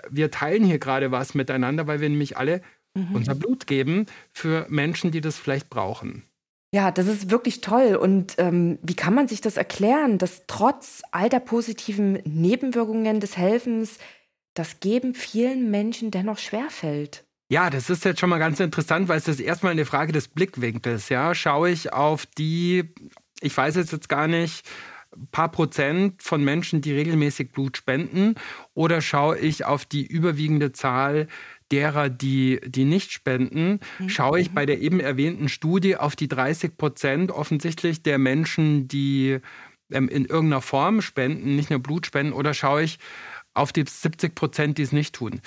wir 0.09 0.31
teilen 0.31 0.63
hier 0.63 0.79
gerade 0.79 1.11
was 1.11 1.33
miteinander, 1.33 1.87
weil 1.87 1.99
wir 1.99 2.09
nämlich 2.09 2.37
alle 2.37 2.61
mhm. 2.93 3.15
unser 3.15 3.35
Blut 3.35 3.67
geben 3.67 4.05
für 4.31 4.65
Menschen, 4.69 5.11
die 5.11 5.21
das 5.21 5.37
vielleicht 5.37 5.69
brauchen. 5.69 6.23
Ja, 6.71 6.91
das 6.91 7.07
ist 7.07 7.31
wirklich 7.31 7.61
toll. 7.61 7.95
Und 7.95 8.35
ähm, 8.37 8.77
wie 8.83 8.95
kann 8.95 9.15
man 9.15 9.27
sich 9.27 9.41
das 9.41 9.57
erklären, 9.57 10.19
dass 10.19 10.43
trotz 10.45 11.01
all 11.11 11.27
der 11.27 11.39
positiven 11.39 12.19
Nebenwirkungen 12.25 13.19
des 13.19 13.37
Helfens 13.37 13.97
das 14.53 14.79
Geben 14.79 15.15
vielen 15.15 15.71
Menschen 15.71 16.11
dennoch 16.11 16.37
schwerfällt? 16.37 17.25
Ja, 17.51 17.71
das 17.71 17.89
ist 17.89 18.05
jetzt 18.05 18.19
schon 18.19 18.29
mal 18.29 18.37
ganz 18.37 18.59
interessant, 18.59 19.07
weil 19.07 19.17
es 19.17 19.27
ist 19.27 19.39
erstmal 19.39 19.71
eine 19.71 19.85
Frage 19.85 20.11
des 20.11 20.27
Blickwinkels. 20.27 21.09
Ja, 21.09 21.33
schaue 21.33 21.71
ich 21.71 21.91
auf 21.91 22.27
die 22.27 22.93
ich 23.41 23.55
weiß 23.55 23.75
jetzt 23.75 24.09
gar 24.09 24.27
nicht, 24.27 24.65
ein 25.15 25.27
paar 25.31 25.49
Prozent 25.49 26.21
von 26.21 26.43
Menschen, 26.43 26.81
die 26.81 26.93
regelmäßig 26.93 27.51
Blut 27.51 27.77
spenden, 27.77 28.35
oder 28.73 29.01
schaue 29.01 29.39
ich 29.39 29.65
auf 29.65 29.85
die 29.85 30.05
überwiegende 30.05 30.71
Zahl 30.71 31.27
derer, 31.71 32.09
die, 32.09 32.59
die 32.65 32.85
nicht 32.85 33.11
spenden, 33.11 33.79
mhm. 33.99 34.09
schaue 34.09 34.39
ich 34.39 34.51
bei 34.51 34.65
der 34.65 34.79
eben 34.79 34.99
erwähnten 34.99 35.49
Studie 35.49 35.95
auf 35.97 36.15
die 36.15 36.27
30 36.27 36.77
Prozent 36.77 37.31
offensichtlich 37.31 38.03
der 38.03 38.17
Menschen, 38.17 38.87
die 38.87 39.39
ähm, 39.91 40.09
in 40.09 40.25
irgendeiner 40.25 40.61
Form 40.61 41.01
spenden, 41.01 41.55
nicht 41.55 41.69
nur 41.69 41.79
Blut 41.79 42.05
spenden, 42.05 42.33
oder 42.33 42.53
schaue 42.53 42.83
ich 42.83 42.99
auf 43.53 43.73
die 43.73 43.83
70 43.87 44.35
Prozent, 44.35 44.77
die 44.77 44.83
es 44.83 44.91
nicht 44.91 45.15
tun. 45.15 45.41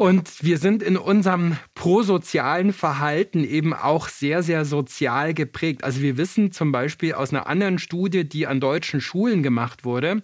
Und 0.00 0.42
wir 0.42 0.56
sind 0.56 0.82
in 0.82 0.96
unserem 0.96 1.58
prosozialen 1.74 2.72
Verhalten 2.72 3.44
eben 3.44 3.74
auch 3.74 4.08
sehr, 4.08 4.42
sehr 4.42 4.64
sozial 4.64 5.34
geprägt. 5.34 5.84
Also 5.84 6.00
wir 6.00 6.16
wissen 6.16 6.52
zum 6.52 6.72
Beispiel 6.72 7.12
aus 7.12 7.34
einer 7.34 7.46
anderen 7.46 7.78
Studie, 7.78 8.26
die 8.26 8.46
an 8.46 8.60
deutschen 8.60 9.02
Schulen 9.02 9.42
gemacht 9.42 9.84
wurde, 9.84 10.22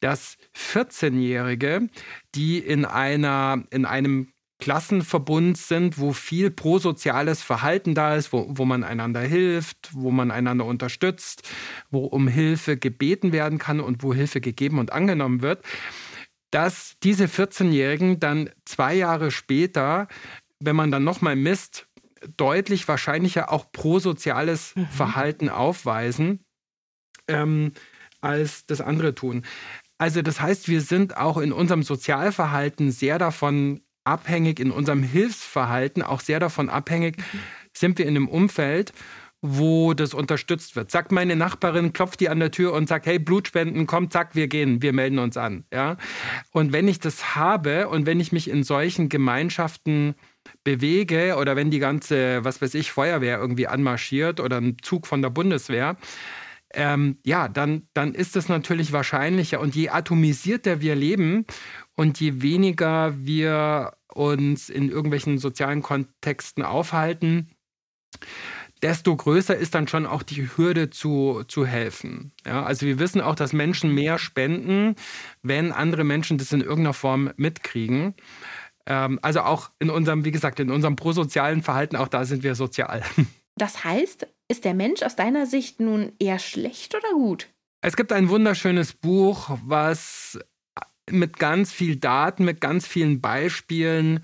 dass 0.00 0.38
14-Jährige, 0.56 1.88
die 2.34 2.58
in, 2.58 2.86
einer, 2.86 3.64
in 3.70 3.84
einem 3.84 4.32
Klassenverbund 4.60 5.58
sind, 5.58 5.98
wo 5.98 6.14
viel 6.14 6.50
prosoziales 6.50 7.42
Verhalten 7.42 7.94
da 7.94 8.16
ist, 8.16 8.32
wo, 8.32 8.46
wo 8.48 8.64
man 8.64 8.82
einander 8.82 9.20
hilft, 9.20 9.90
wo 9.92 10.10
man 10.10 10.30
einander 10.30 10.64
unterstützt, 10.64 11.46
wo 11.90 12.06
um 12.06 12.28
Hilfe 12.28 12.78
gebeten 12.78 13.32
werden 13.32 13.58
kann 13.58 13.80
und 13.80 14.02
wo 14.02 14.14
Hilfe 14.14 14.40
gegeben 14.40 14.78
und 14.78 14.90
angenommen 14.90 15.42
wird, 15.42 15.62
dass 16.50 16.96
diese 17.02 17.26
14-Jährigen 17.26 18.20
dann 18.20 18.50
zwei 18.64 18.94
Jahre 18.94 19.30
später, 19.30 20.08
wenn 20.60 20.76
man 20.76 20.90
dann 20.90 21.04
nochmal 21.04 21.36
misst, 21.36 21.86
deutlich 22.36 22.88
wahrscheinlicher 22.88 23.52
auch 23.52 23.70
prosoziales 23.70 24.74
mhm. 24.74 24.86
Verhalten 24.88 25.48
aufweisen, 25.48 26.40
ähm, 27.28 27.72
als 28.20 28.66
das 28.66 28.80
andere 28.80 29.14
tun. 29.14 29.44
Also 29.98 30.22
das 30.22 30.40
heißt, 30.40 30.68
wir 30.68 30.80
sind 30.80 31.16
auch 31.16 31.38
in 31.38 31.52
unserem 31.52 31.82
Sozialverhalten 31.82 32.90
sehr 32.90 33.18
davon 33.18 33.80
abhängig, 34.04 34.58
in 34.58 34.70
unserem 34.70 35.02
Hilfsverhalten 35.02 36.02
auch 36.02 36.20
sehr 36.20 36.40
davon 36.40 36.68
abhängig, 36.68 37.18
mhm. 37.18 37.40
sind 37.76 37.98
wir 37.98 38.06
in 38.06 38.16
einem 38.16 38.28
Umfeld, 38.28 38.92
wo 39.40 39.94
das 39.94 40.14
unterstützt 40.14 40.74
wird. 40.74 40.90
Sagt 40.90 41.12
meine 41.12 41.36
Nachbarin, 41.36 41.92
klopft 41.92 42.20
die 42.20 42.28
an 42.28 42.40
der 42.40 42.50
Tür 42.50 42.72
und 42.72 42.88
sagt, 42.88 43.06
hey, 43.06 43.18
Blutspenden, 43.18 43.86
komm, 43.86 44.10
zack, 44.10 44.34
wir 44.34 44.48
gehen, 44.48 44.82
wir 44.82 44.92
melden 44.92 45.18
uns 45.18 45.36
an. 45.36 45.64
Ja? 45.72 45.96
Und 46.50 46.72
wenn 46.72 46.88
ich 46.88 46.98
das 46.98 47.36
habe 47.36 47.88
und 47.88 48.04
wenn 48.06 48.18
ich 48.18 48.32
mich 48.32 48.50
in 48.50 48.64
solchen 48.64 49.08
Gemeinschaften 49.08 50.14
bewege 50.64 51.36
oder 51.36 51.54
wenn 51.54 51.70
die 51.70 51.78
ganze, 51.78 52.44
was 52.44 52.60
weiß 52.60 52.74
ich, 52.74 52.90
Feuerwehr 52.90 53.38
irgendwie 53.38 53.68
anmarschiert 53.68 54.40
oder 54.40 54.60
ein 54.60 54.76
Zug 54.82 55.06
von 55.06 55.22
der 55.22 55.30
Bundeswehr, 55.30 55.96
ähm, 56.74 57.18
ja, 57.24 57.48
dann, 57.48 57.88
dann 57.94 58.14
ist 58.14 58.36
es 58.36 58.48
natürlich 58.48 58.92
wahrscheinlicher. 58.92 59.60
Und 59.60 59.74
je 59.74 59.90
atomisierter 59.90 60.80
wir 60.80 60.96
leben 60.96 61.46
und 61.94 62.20
je 62.20 62.42
weniger 62.42 63.14
wir 63.16 63.92
uns 64.12 64.68
in 64.68 64.90
irgendwelchen 64.90 65.38
sozialen 65.38 65.82
Kontexten 65.82 66.64
aufhalten, 66.64 67.50
desto 68.82 69.14
größer 69.16 69.56
ist 69.56 69.74
dann 69.74 69.88
schon 69.88 70.06
auch 70.06 70.22
die 70.22 70.48
Hürde 70.56 70.90
zu, 70.90 71.44
zu 71.48 71.66
helfen. 71.66 72.32
Ja, 72.46 72.64
also 72.64 72.86
wir 72.86 72.98
wissen 72.98 73.20
auch, 73.20 73.34
dass 73.34 73.52
Menschen 73.52 73.94
mehr 73.94 74.18
spenden, 74.18 74.96
wenn 75.42 75.72
andere 75.72 76.04
Menschen 76.04 76.38
das 76.38 76.52
in 76.52 76.60
irgendeiner 76.60 76.94
Form 76.94 77.30
mitkriegen. 77.36 78.14
Ähm, 78.86 79.18
also 79.22 79.40
auch 79.40 79.70
in 79.78 79.90
unserem, 79.90 80.24
wie 80.24 80.30
gesagt, 80.30 80.60
in 80.60 80.70
unserem 80.70 80.96
prosozialen 80.96 81.62
Verhalten, 81.62 81.96
auch 81.96 82.08
da 82.08 82.24
sind 82.24 82.42
wir 82.42 82.54
sozial. 82.54 83.02
Das 83.58 83.82
heißt, 83.82 84.28
ist 84.46 84.64
der 84.64 84.74
Mensch 84.74 85.02
aus 85.02 85.16
deiner 85.16 85.44
Sicht 85.44 85.80
nun 85.80 86.12
eher 86.20 86.38
schlecht 86.38 86.94
oder 86.94 87.10
gut? 87.12 87.48
Es 87.80 87.96
gibt 87.96 88.12
ein 88.12 88.28
wunderschönes 88.28 88.92
Buch, 88.92 89.50
was 89.64 90.38
mit 91.10 91.38
ganz 91.38 91.72
viel 91.72 91.96
Daten, 91.96 92.44
mit 92.44 92.60
ganz 92.60 92.86
vielen 92.86 93.20
Beispielen 93.20 94.20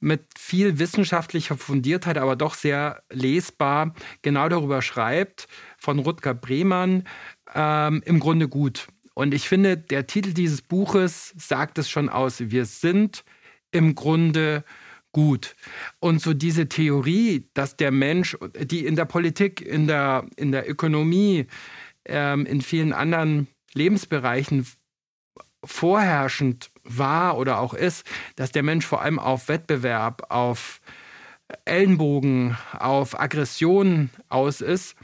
mit 0.00 0.22
viel 0.36 0.78
wissenschaftlicher 0.78 1.56
Fundiertheit, 1.56 2.18
aber 2.18 2.36
doch 2.36 2.54
sehr 2.54 3.02
lesbar, 3.10 3.94
genau 4.22 4.48
darüber 4.48 4.82
schreibt, 4.82 5.46
von 5.78 5.98
Rutger 5.98 6.34
Brehmann, 6.34 7.04
ähm, 7.54 8.02
im 8.04 8.18
Grunde 8.18 8.48
gut. 8.48 8.88
Und 9.14 9.34
ich 9.34 9.48
finde, 9.48 9.76
der 9.76 10.06
Titel 10.06 10.32
dieses 10.32 10.62
Buches 10.62 11.34
sagt 11.36 11.78
es 11.78 11.90
schon 11.90 12.08
aus. 12.08 12.40
Wir 12.40 12.64
sind 12.64 13.24
im 13.70 13.94
Grunde 13.94 14.64
gut. 15.12 15.56
Und 15.98 16.22
so 16.22 16.32
diese 16.32 16.68
Theorie, 16.68 17.48
dass 17.54 17.76
der 17.76 17.90
Mensch, 17.90 18.36
die 18.56 18.86
in 18.86 18.96
der 18.96 19.04
Politik, 19.04 19.60
in 19.60 19.86
der, 19.86 20.26
in 20.36 20.52
der 20.52 20.68
Ökonomie, 20.68 21.46
ähm, 22.06 22.46
in 22.46 22.62
vielen 22.62 22.92
anderen 22.92 23.48
Lebensbereichen 23.74 24.66
vorherrschend 25.64 26.70
war 26.84 27.36
oder 27.36 27.60
auch 27.60 27.74
ist, 27.74 28.06
dass 28.36 28.52
der 28.52 28.62
Mensch 28.62 28.86
vor 28.86 29.02
allem 29.02 29.18
auf 29.18 29.48
Wettbewerb, 29.48 30.26
auf 30.30 30.80
Ellenbogen, 31.64 32.56
auf 32.78 33.18
Aggression 33.18 34.10
aus 34.28 34.60
ist, 34.60 34.96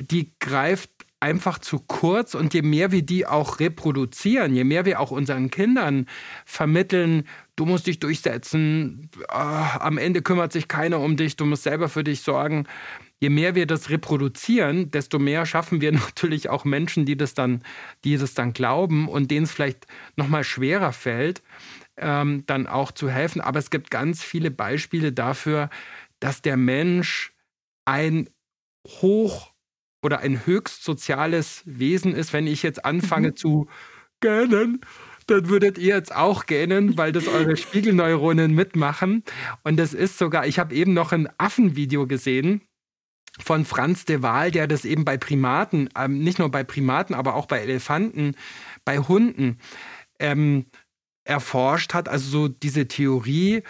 die 0.00 0.32
greift 0.40 0.90
einfach 1.20 1.58
zu 1.58 1.78
kurz. 1.78 2.34
Und 2.34 2.54
je 2.54 2.62
mehr 2.62 2.92
wir 2.92 3.02
die 3.02 3.26
auch 3.26 3.60
reproduzieren, 3.60 4.54
je 4.54 4.64
mehr 4.64 4.84
wir 4.84 5.00
auch 5.00 5.10
unseren 5.10 5.50
Kindern 5.50 6.06
vermitteln, 6.44 7.26
du 7.56 7.64
musst 7.64 7.86
dich 7.86 7.98
durchsetzen, 7.98 9.10
oh, 9.28 9.32
am 9.32 9.98
Ende 9.98 10.22
kümmert 10.22 10.52
sich 10.52 10.68
keiner 10.68 11.00
um 11.00 11.16
dich, 11.16 11.36
du 11.36 11.46
musst 11.46 11.62
selber 11.62 11.88
für 11.88 12.04
dich 12.04 12.20
sorgen, 12.20 12.66
je 13.24 13.30
mehr 13.30 13.54
wir 13.54 13.66
das 13.66 13.88
reproduzieren, 13.88 14.90
desto 14.90 15.18
mehr 15.18 15.46
schaffen 15.46 15.80
wir 15.80 15.92
natürlich 16.08 16.50
auch 16.50 16.66
Menschen, 16.66 17.06
die 17.06 17.16
das 17.16 17.32
dann, 17.32 17.62
die 18.04 18.18
das 18.18 18.34
dann 18.34 18.52
glauben 18.52 19.08
und 19.08 19.30
denen 19.30 19.44
es 19.44 19.52
vielleicht 19.52 19.86
nochmal 20.16 20.44
schwerer 20.44 20.92
fällt, 20.92 21.42
ähm, 21.96 22.44
dann 22.46 22.66
auch 22.66 22.92
zu 22.92 23.08
helfen. 23.08 23.40
Aber 23.40 23.58
es 23.58 23.70
gibt 23.70 23.90
ganz 23.90 24.22
viele 24.22 24.50
Beispiele 24.50 25.10
dafür, 25.10 25.70
dass 26.20 26.42
der 26.42 26.58
Mensch 26.58 27.32
ein 27.86 28.28
hoch 28.86 29.52
oder 30.02 30.18
ein 30.18 30.44
höchst 30.44 30.84
soziales 30.84 31.62
Wesen 31.64 32.14
ist. 32.14 32.34
Wenn 32.34 32.46
ich 32.46 32.62
jetzt 32.62 32.84
anfange 32.84 33.28
mhm. 33.28 33.36
zu 33.36 33.68
gähnen, 34.20 34.82
dann 35.28 35.48
würdet 35.48 35.78
ihr 35.78 35.94
jetzt 35.96 36.14
auch 36.14 36.44
gähnen, 36.44 36.98
weil 36.98 37.12
das 37.12 37.26
eure 37.26 37.56
Spiegelneuronen 37.64 38.54
mitmachen. 38.54 39.24
Und 39.62 39.78
das 39.78 39.94
ist 39.94 40.18
sogar, 40.18 40.46
ich 40.46 40.58
habe 40.58 40.74
eben 40.74 40.92
noch 40.92 41.12
ein 41.12 41.30
Affenvideo 41.38 42.06
gesehen 42.06 42.60
von 43.40 43.64
Franz 43.64 44.04
de 44.04 44.22
Waal, 44.22 44.50
der 44.50 44.66
das 44.66 44.84
eben 44.84 45.04
bei 45.04 45.16
Primaten, 45.16 45.88
ähm, 45.96 46.18
nicht 46.18 46.38
nur 46.38 46.50
bei 46.50 46.64
Primaten, 46.64 47.14
aber 47.14 47.34
auch 47.34 47.46
bei 47.46 47.60
Elefanten, 47.60 48.36
bei 48.84 48.98
Hunden 48.98 49.58
ähm, 50.18 50.66
erforscht 51.24 51.94
hat. 51.94 52.08
Also 52.08 52.28
so 52.28 52.48
diese 52.48 52.86
Theorie, 52.86 53.62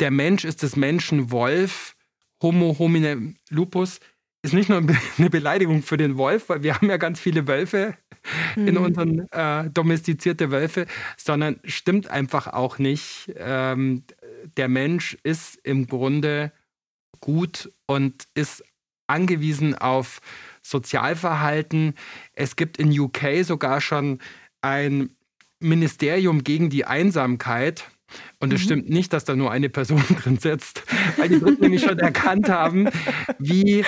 der 0.00 0.10
Mensch 0.10 0.44
ist 0.44 0.62
des 0.62 0.76
Menschen 0.76 1.30
Wolf 1.30 1.96
Homo 2.42 2.78
homine 2.78 3.34
lupus 3.50 4.00
ist 4.42 4.54
nicht 4.54 4.68
nur 4.68 4.78
eine 5.18 5.30
Beleidigung 5.30 5.82
für 5.82 5.96
den 5.96 6.16
Wolf, 6.16 6.48
weil 6.48 6.62
wir 6.62 6.74
haben 6.74 6.88
ja 6.88 6.96
ganz 6.96 7.20
viele 7.20 7.46
Wölfe 7.46 7.96
in 8.56 8.74
mhm. 8.74 8.76
unseren 8.76 9.28
äh, 9.32 9.70
domestizierte 9.70 10.50
Wölfe, 10.50 10.86
sondern 11.16 11.60
stimmt 11.64 12.08
einfach 12.08 12.46
auch 12.48 12.78
nicht. 12.78 13.32
Ähm, 13.36 14.04
der 14.56 14.68
Mensch 14.68 15.16
ist 15.22 15.56
im 15.64 15.86
Grunde 15.86 16.52
gut 17.20 17.72
und 17.86 18.28
ist 18.34 18.64
angewiesen 19.08 19.74
auf 19.74 20.20
Sozialverhalten. 20.62 21.94
Es 22.34 22.56
gibt 22.56 22.78
in 22.78 22.98
UK 22.98 23.42
sogar 23.44 23.80
schon 23.80 24.18
ein 24.60 25.10
Ministerium 25.60 26.44
gegen 26.44 26.70
die 26.70 26.84
Einsamkeit. 26.84 27.90
Und 28.38 28.52
es 28.52 28.62
mhm. 28.62 28.64
stimmt 28.64 28.90
nicht, 28.90 29.12
dass 29.12 29.24
da 29.24 29.36
nur 29.36 29.50
eine 29.50 29.68
Person 29.68 30.02
drin 30.22 30.38
sitzt, 30.38 30.82
weil 31.16 31.28
die 31.28 31.36
Briten 31.38 31.62
nämlich 31.62 31.82
schon 31.82 31.98
erkannt 31.98 32.48
haben, 32.48 32.88
wie 33.38 33.84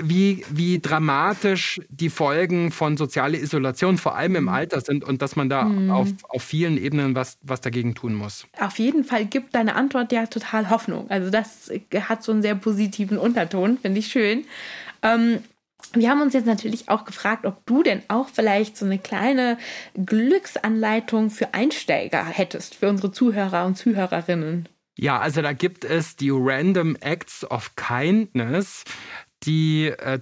wie, 0.00 0.44
wie 0.50 0.80
dramatisch 0.80 1.80
die 1.88 2.10
Folgen 2.10 2.70
von 2.70 2.96
sozialer 2.96 3.38
Isolation, 3.38 3.98
vor 3.98 4.16
allem 4.16 4.36
im 4.36 4.44
mhm. 4.44 4.48
Alter 4.48 4.80
sind 4.80 5.04
und 5.04 5.22
dass 5.22 5.36
man 5.36 5.48
da 5.48 5.64
mhm. 5.64 5.90
auf, 5.90 6.08
auf 6.28 6.42
vielen 6.42 6.76
Ebenen 6.76 7.14
was, 7.14 7.38
was 7.42 7.60
dagegen 7.60 7.94
tun 7.94 8.14
muss. 8.14 8.46
Auf 8.58 8.78
jeden 8.78 9.04
Fall 9.04 9.26
gibt 9.26 9.54
deine 9.54 9.74
Antwort 9.74 10.12
ja 10.12 10.26
total 10.26 10.70
Hoffnung. 10.70 11.10
Also 11.10 11.30
das 11.30 11.70
hat 12.08 12.22
so 12.22 12.32
einen 12.32 12.42
sehr 12.42 12.54
positiven 12.54 13.18
Unterton, 13.18 13.78
finde 13.78 13.98
ich 13.98 14.08
schön. 14.08 14.44
Ähm, 15.02 15.38
wir 15.92 16.10
haben 16.10 16.20
uns 16.20 16.34
jetzt 16.34 16.46
natürlich 16.46 16.88
auch 16.88 17.04
gefragt, 17.04 17.46
ob 17.46 17.64
du 17.64 17.82
denn 17.82 18.02
auch 18.08 18.28
vielleicht 18.28 18.76
so 18.76 18.84
eine 18.84 18.98
kleine 18.98 19.58
Glücksanleitung 19.94 21.30
für 21.30 21.54
Einsteiger 21.54 22.24
hättest, 22.24 22.74
für 22.74 22.88
unsere 22.88 23.12
Zuhörer 23.12 23.64
und 23.64 23.76
Zuhörerinnen. 23.76 24.68
Ja, 25.00 25.20
also 25.20 25.42
da 25.42 25.52
gibt 25.52 25.84
es 25.84 26.16
die 26.16 26.30
Random 26.32 26.96
Acts 26.96 27.48
of 27.48 27.76
Kindness 27.76 28.82
die 29.44 29.86
äh, 29.86 30.20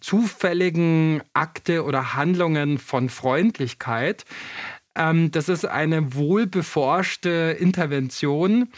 zufälligen 0.00 1.22
Akte 1.34 1.84
oder 1.84 2.14
Handlungen 2.14 2.78
von 2.78 3.08
Freundlichkeit. 3.08 4.24
Ähm, 4.96 5.30
das 5.30 5.48
ist 5.48 5.66
eine 5.66 6.14
wohlbeforschte 6.14 7.56
Intervention, 7.60 8.68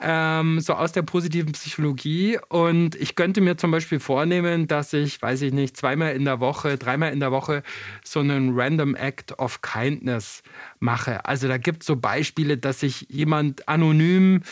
ähm, 0.00 0.60
so 0.60 0.72
aus 0.72 0.92
der 0.92 1.02
positiven 1.02 1.52
Psychologie. 1.52 2.38
Und 2.48 2.94
ich 2.94 3.14
könnte 3.14 3.42
mir 3.42 3.58
zum 3.58 3.70
Beispiel 3.70 4.00
vornehmen, 4.00 4.66
dass 4.66 4.94
ich, 4.94 5.20
weiß 5.20 5.42
ich 5.42 5.52
nicht, 5.52 5.76
zweimal 5.76 6.14
in 6.14 6.24
der 6.24 6.40
Woche, 6.40 6.78
dreimal 6.78 7.12
in 7.12 7.20
der 7.20 7.30
Woche 7.30 7.62
so 8.02 8.20
einen 8.20 8.58
Random 8.58 8.94
Act 8.94 9.38
of 9.38 9.60
Kindness 9.60 10.42
mache. 10.78 11.26
Also 11.26 11.46
da 11.46 11.58
gibt 11.58 11.82
es 11.82 11.86
so 11.86 11.96
Beispiele, 11.96 12.56
dass 12.56 12.80
sich 12.80 13.06
jemand 13.10 13.68
anonym 13.68 14.42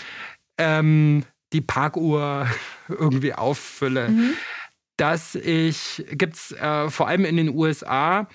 ähm, 0.59 1.25
die 1.55 1.63
Parkuhr 1.63 2.47
irgendwie 2.89 3.33
auffülle. 3.33 4.11
Mhm 4.11 4.35
dass 4.99 5.35
ich, 5.35 6.05
gibt 6.11 6.35
es 6.35 6.53
äh, 6.53 6.91
vor 6.91 7.09
allem 7.09 7.25
in 7.25 7.37
den 7.37 7.49
USA 7.49 8.29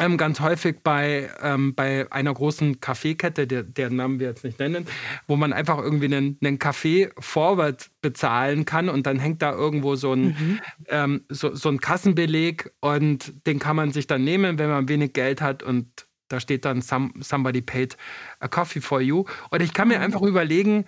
ähm, 0.00 0.16
ganz 0.16 0.40
häufig 0.40 0.76
bei, 0.82 1.30
ähm, 1.42 1.74
bei 1.74 2.10
einer 2.10 2.32
großen 2.32 2.80
Kaffeekette, 2.80 3.46
der, 3.46 3.62
deren 3.62 3.96
Namen 3.96 4.18
wir 4.18 4.28
jetzt 4.28 4.44
nicht 4.44 4.58
nennen, 4.58 4.86
wo 5.26 5.36
man 5.36 5.52
einfach 5.52 5.78
irgendwie 5.78 6.06
einen, 6.06 6.38
einen 6.42 6.58
Kaffee 6.58 7.10
forward 7.18 7.90
bezahlen 8.00 8.64
kann 8.64 8.88
und 8.88 9.06
dann 9.06 9.18
hängt 9.18 9.42
da 9.42 9.52
irgendwo 9.52 9.96
so 9.96 10.14
ein, 10.14 10.22
mhm. 10.22 10.60
ähm, 10.88 11.24
so, 11.28 11.54
so 11.54 11.68
ein 11.68 11.80
Kassenbeleg 11.80 12.72
und 12.80 13.46
den 13.46 13.58
kann 13.58 13.76
man 13.76 13.92
sich 13.92 14.06
dann 14.06 14.24
nehmen, 14.24 14.58
wenn 14.58 14.70
man 14.70 14.88
wenig 14.88 15.12
Geld 15.12 15.42
hat 15.42 15.62
und 15.62 16.06
da 16.28 16.40
steht 16.40 16.64
dann 16.64 16.80
somebody 16.80 17.60
paid 17.60 17.96
a 18.38 18.46
coffee 18.46 18.80
for 18.80 19.00
you. 19.00 19.24
Und 19.50 19.62
ich 19.62 19.74
kann 19.74 19.88
mir 19.88 20.00
einfach 20.00 20.22
überlegen, 20.22 20.84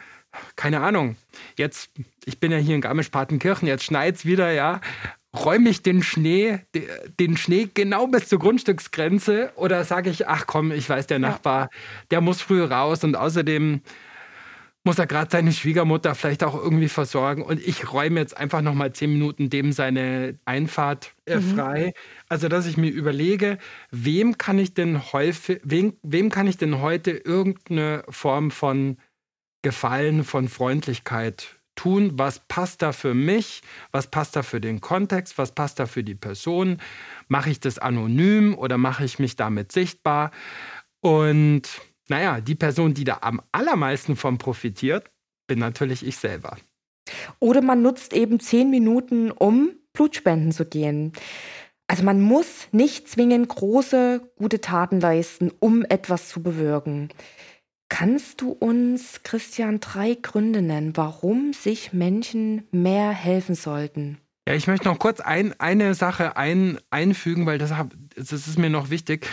keine 0.56 0.80
Ahnung, 0.80 1.16
jetzt, 1.56 1.90
ich 2.24 2.40
bin 2.40 2.52
ja 2.52 2.58
hier 2.58 2.74
in 2.74 2.80
Garmisch-Partenkirchen, 2.80 3.68
jetzt 3.68 3.84
schneit 3.84 4.16
es 4.16 4.24
wieder, 4.24 4.50
ja, 4.52 4.80
räume 5.34 5.70
ich 5.70 5.82
den 5.82 6.02
Schnee, 6.02 6.60
den 7.18 7.36
Schnee 7.36 7.68
genau 7.72 8.06
bis 8.06 8.28
zur 8.28 8.38
Grundstücksgrenze 8.38 9.52
oder 9.56 9.84
sage 9.84 10.10
ich, 10.10 10.28
ach 10.28 10.46
komm, 10.46 10.72
ich 10.72 10.88
weiß, 10.88 11.06
der 11.06 11.18
Nachbar, 11.18 11.70
der 12.10 12.20
muss 12.20 12.42
früh 12.42 12.62
raus 12.62 13.02
und 13.04 13.16
außerdem 13.16 13.80
muss 14.84 14.98
er 14.98 15.06
gerade 15.06 15.30
seine 15.30 15.52
Schwiegermutter 15.52 16.14
vielleicht 16.14 16.42
auch 16.42 16.54
irgendwie 16.54 16.88
versorgen 16.88 17.42
und 17.42 17.60
ich 17.60 17.92
räume 17.92 18.20
jetzt 18.20 18.36
einfach 18.36 18.62
nochmal 18.62 18.92
zehn 18.92 19.12
Minuten 19.12 19.48
dem 19.48 19.72
seine 19.72 20.38
Einfahrt 20.44 21.14
äh, 21.24 21.36
mhm. 21.36 21.54
frei. 21.54 21.92
Also, 22.28 22.48
dass 22.48 22.66
ich 22.66 22.76
mir 22.76 22.90
überlege, 22.90 23.58
wem 23.90 24.38
kann 24.38 24.58
ich 24.58 24.74
denn 24.74 25.12
häufig, 25.12 25.60
wem, 25.62 25.94
wem 26.02 26.30
kann 26.30 26.48
ich 26.48 26.56
denn 26.56 26.80
heute 26.80 27.12
irgendeine 27.12 28.02
Form 28.08 28.50
von 28.50 28.96
Gefallen, 29.62 30.24
von 30.24 30.48
Freundlichkeit 30.48 31.56
tun, 31.74 32.12
was 32.14 32.40
passt 32.48 32.82
da 32.82 32.92
für 32.92 33.14
mich, 33.14 33.62
was 33.92 34.08
passt 34.08 34.36
da 34.36 34.42
für 34.42 34.60
den 34.60 34.80
Kontext, 34.80 35.38
was 35.38 35.52
passt 35.52 35.78
da 35.78 35.86
für 35.86 36.04
die 36.04 36.14
Person, 36.14 36.78
mache 37.28 37.50
ich 37.50 37.60
das 37.60 37.78
anonym 37.78 38.56
oder 38.56 38.76
mache 38.76 39.04
ich 39.04 39.18
mich 39.18 39.36
damit 39.36 39.72
sichtbar 39.72 40.30
und 41.00 41.62
naja, 42.08 42.40
die 42.40 42.54
Person, 42.54 42.94
die 42.94 43.04
da 43.04 43.18
am 43.22 43.40
allermeisten 43.52 44.16
von 44.16 44.38
profitiert, 44.38 45.10
bin 45.46 45.58
natürlich 45.58 46.06
ich 46.06 46.16
selber. 46.16 46.56
Oder 47.38 47.62
man 47.62 47.82
nutzt 47.82 48.12
eben 48.12 48.38
zehn 48.38 48.70
Minuten, 48.70 49.30
um 49.30 49.70
Blutspenden 49.92 50.52
zu 50.52 50.64
gehen. 50.64 51.12
Also 51.86 52.04
man 52.04 52.20
muss 52.20 52.68
nicht 52.72 53.08
zwingend 53.08 53.48
große, 53.48 54.22
gute 54.36 54.60
Taten 54.60 55.00
leisten, 55.00 55.50
um 55.58 55.84
etwas 55.84 56.28
zu 56.28 56.42
bewirken. 56.42 57.08
Kannst 57.92 58.40
du 58.40 58.52
uns, 58.52 59.22
Christian, 59.22 59.78
drei 59.78 60.14
Gründe 60.14 60.62
nennen, 60.62 60.96
warum 60.96 61.52
sich 61.52 61.92
Menschen 61.92 62.66
mehr 62.72 63.10
helfen 63.10 63.54
sollten? 63.54 64.16
Ja, 64.48 64.54
ich 64.54 64.66
möchte 64.66 64.88
noch 64.88 64.98
kurz 64.98 65.20
ein, 65.20 65.52
eine 65.60 65.92
Sache 65.92 66.38
ein, 66.38 66.78
einfügen, 66.88 67.44
weil 67.44 67.58
das, 67.58 67.70
das 68.16 68.32
ist 68.32 68.58
mir 68.58 68.70
noch 68.70 68.88
wichtig. 68.88 69.28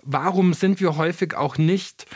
Warum 0.00 0.54
sind 0.54 0.80
wir 0.80 0.96
häufig 0.96 1.34
auch 1.34 1.58
nicht 1.58 2.06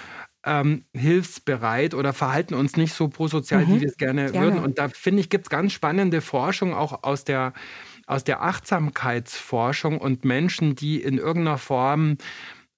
ähm, 0.46 0.84
hilfsbereit 0.94 1.94
oder 1.94 2.12
verhalten 2.12 2.54
uns 2.54 2.76
nicht 2.76 2.94
so 2.94 3.08
prosozial, 3.08 3.66
mhm. 3.66 3.74
wie 3.74 3.80
wir 3.80 3.88
es 3.88 3.96
gerne, 3.96 4.30
gerne, 4.30 4.46
würden? 4.46 4.64
Und 4.64 4.78
da 4.78 4.88
finde 4.90 5.20
ich, 5.20 5.30
gibt 5.30 5.46
es 5.46 5.50
ganz 5.50 5.72
spannende 5.72 6.20
Forschung 6.20 6.74
auch 6.74 7.02
aus 7.02 7.24
der, 7.24 7.54
aus 8.06 8.22
der 8.22 8.40
Achtsamkeitsforschung 8.44 9.98
und 9.98 10.24
Menschen, 10.24 10.76
die 10.76 11.02
in 11.02 11.18
irgendeiner 11.18 11.58
Form 11.58 12.18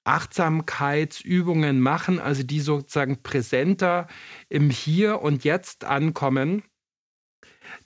Achtsamkeitsübungen 0.05 1.81
machen, 1.81 2.19
also 2.21 2.43
die 2.43 2.61
sozusagen 2.61 3.23
präsenter 3.23 4.07
im 4.49 4.71
Hier 4.71 5.21
und 5.21 5.45
Jetzt 5.45 5.85
ankommen, 5.85 6.63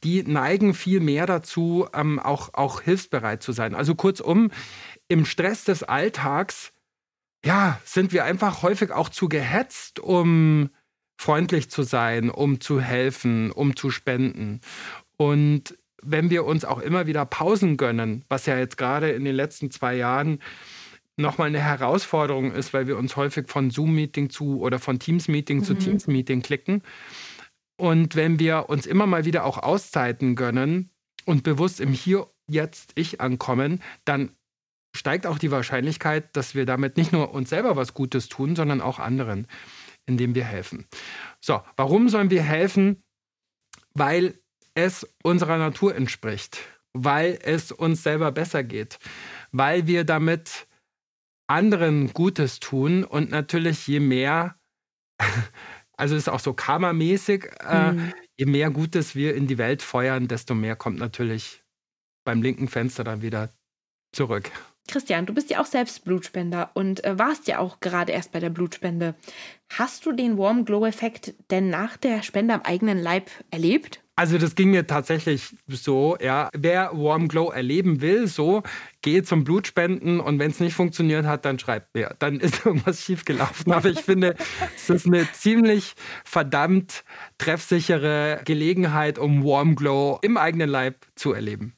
die 0.03 0.23
neigen 0.23 0.75
viel 0.75 1.01
mehr 1.01 1.27
dazu, 1.27 1.87
ähm, 1.93 2.19
auch, 2.19 2.55
auch 2.55 2.81
hilfsbereit 2.81 3.43
zu 3.43 3.53
sein. 3.53 3.75
Also 3.75 3.95
kurzum, 3.95 4.51
im 5.09 5.25
Stress 5.25 5.65
des 5.65 5.83
Alltags, 5.83 6.73
ja, 7.45 7.81
sind 7.85 8.13
wir 8.13 8.25
einfach 8.25 8.63
häufig 8.63 8.91
auch 8.91 9.09
zu 9.09 9.29
gehetzt, 9.29 10.01
um 10.01 10.71
freundlich 11.19 11.71
zu 11.71 11.83
sein, 11.83 12.31
um 12.31 12.61
zu 12.61 12.81
helfen, 12.81 13.51
um 13.51 13.77
zu 13.77 13.91
spenden. 13.91 14.61
Und 15.17 15.77
wenn 16.03 16.31
wir 16.31 16.45
uns 16.45 16.65
auch 16.65 16.81
immer 16.81 17.07
wieder 17.07 17.25
Pausen 17.25 17.77
gönnen, 17.77 18.25
was 18.29 18.47
ja 18.47 18.59
jetzt 18.59 18.77
gerade 18.77 19.11
in 19.11 19.25
den 19.25 19.35
letzten 19.35 19.71
zwei 19.71 19.95
Jahren 19.95 20.41
nochmal 21.17 21.49
eine 21.49 21.61
Herausforderung 21.61 22.53
ist, 22.53 22.75
weil 22.75 22.87
wir 22.87 22.97
uns 22.99 23.17
häufig 23.17 23.49
von 23.49 23.71
Zoom-Meeting 23.71 24.31
zu 24.31 24.61
oder 24.61 24.79
von 24.79 24.99
Teams-Meeting 24.99 25.59
mhm. 25.59 25.65
zu 25.65 25.75
Teams-Meeting 25.75 26.43
klicken. 26.43 26.83
Und 27.77 28.17
wenn 28.17 28.39
wir 28.39 28.69
uns 28.69 28.87
immer 28.87 29.07
mal 29.07 29.25
wieder 29.25 29.45
auch 29.45 29.59
Auszeiten 29.59 30.37
gönnen 30.37 30.91
und 31.25 31.43
bewusst 31.43 31.81
im 31.81 31.93
Hier, 31.93 32.29
Jetzt, 32.47 32.93
Ich 32.95 33.21
ankommen, 33.21 33.83
dann 34.05 34.31
steigt 34.95 35.27
auch 35.27 35.39
die 35.39 35.51
Wahrscheinlichkeit, 35.51 36.37
dass 36.37 36.55
wir 36.55 36.67
damit 36.67 36.97
nicht 36.97 37.13
nur 37.13 37.33
uns 37.33 37.51
selber 37.51 37.75
was 37.75 37.95
Gutes 37.95 38.29
tun, 38.29 38.55
sondern 38.55 38.81
auch 38.81 38.99
anderen, 38.99 39.47
indem 40.07 40.35
wir 40.35 40.45
helfen. 40.45 40.87
So, 41.41 41.63
warum 41.77 42.09
sollen 42.09 42.31
wir 42.31 42.43
helfen? 42.43 43.03
Weil 43.95 44.39
es 44.75 45.09
unserer 45.23 45.57
Natur 45.57 45.95
entspricht, 45.95 46.59
weil 46.93 47.39
es 47.43 47.73
uns 47.73 48.03
selber 48.03 48.31
besser 48.31 48.63
geht, 48.63 48.99
weil 49.53 49.87
wir 49.87 50.05
damit 50.05 50.67
anderen 51.47 52.13
Gutes 52.13 52.61
tun 52.61 53.05
und 53.05 53.31
natürlich 53.31 53.87
je 53.87 54.01
mehr, 54.01 54.57
also 55.97 56.17
ist 56.17 56.29
auch 56.29 56.41
so 56.41 56.53
karmamäßig, 56.53 57.51
äh, 57.61 57.93
mhm. 57.93 57.99
äh, 57.99 58.13
je 58.37 58.47
mehr 58.47 58.71
Gutes 58.71 59.15
wir 59.15 59.35
in 59.35 59.47
die 59.47 59.59
Welt 59.59 59.83
feuern, 59.83 60.29
desto 60.29 60.55
mehr 60.55 60.77
kommt 60.77 60.99
natürlich 60.99 61.63
beim 62.25 62.43
linken 62.43 62.69
Fenster 62.69 63.05
dann 63.05 63.23
wieder 63.23 63.51
zurück. 64.13 64.51
Christian, 64.89 65.25
du 65.25 65.33
bist 65.33 65.51
ja 65.51 65.61
auch 65.61 65.67
selbst 65.67 66.05
Blutspender 66.05 66.71
und 66.75 67.05
äh, 67.05 67.19
warst 67.19 67.49
ja 67.49 67.59
auch 67.59 67.81
gerade 67.81 68.13
erst 68.13 68.33
bei 68.33 68.41
der 68.41 68.51
Blutspende. 68.51 69.15
Hast 69.71 70.05
du 70.05 70.13
den 70.13 70.37
Warm 70.37 70.65
Glow 70.65 70.85
Effekt 70.85 71.35
denn 71.51 71.71
nach 71.71 71.97
der 71.97 72.23
Spende 72.23 72.55
am 72.55 72.63
eigenen 72.63 72.99
Leib 72.99 73.31
erlebt? 73.51 74.04
Also 74.17 74.39
das 74.39 74.55
ging 74.55 74.71
mir 74.71 74.87
tatsächlich 74.87 75.57
so, 75.67 76.17
ja. 76.21 76.49
Wer 76.57 76.91
Warm 76.93 77.27
Glow 77.27 77.51
erleben 77.51 78.01
will, 78.01 78.29
so, 78.29 78.63
geht 79.03 79.27
zum 79.27 79.43
Blutspenden 79.43 80.21
und 80.21 80.39
wenn 80.39 80.53
es 80.53 80.61
nicht 80.61 80.75
funktioniert 80.75 81.27
hat, 81.27 81.45
dann 81.45 81.59
schreibt 81.59 81.95
mir. 81.95 82.15
Dann 82.21 82.39
ist 82.39 82.65
irgendwas 82.67 83.03
schiefgelaufen. 83.03 83.73
Aber 83.73 83.89
ich 83.89 84.01
finde, 84.01 84.37
es 84.77 84.89
ist 84.89 85.07
eine 85.07 85.31
ziemlich 85.33 85.95
verdammt 86.25 87.05
treffsichere 87.39 88.43
Gelegenheit, 88.45 89.19
um 89.19 89.45
Warm 89.45 89.75
Glow 89.75 90.21
im 90.23 90.37
eigenen 90.37 90.71
Leib 90.71 91.07
zu 91.17 91.33
erleben. 91.33 91.75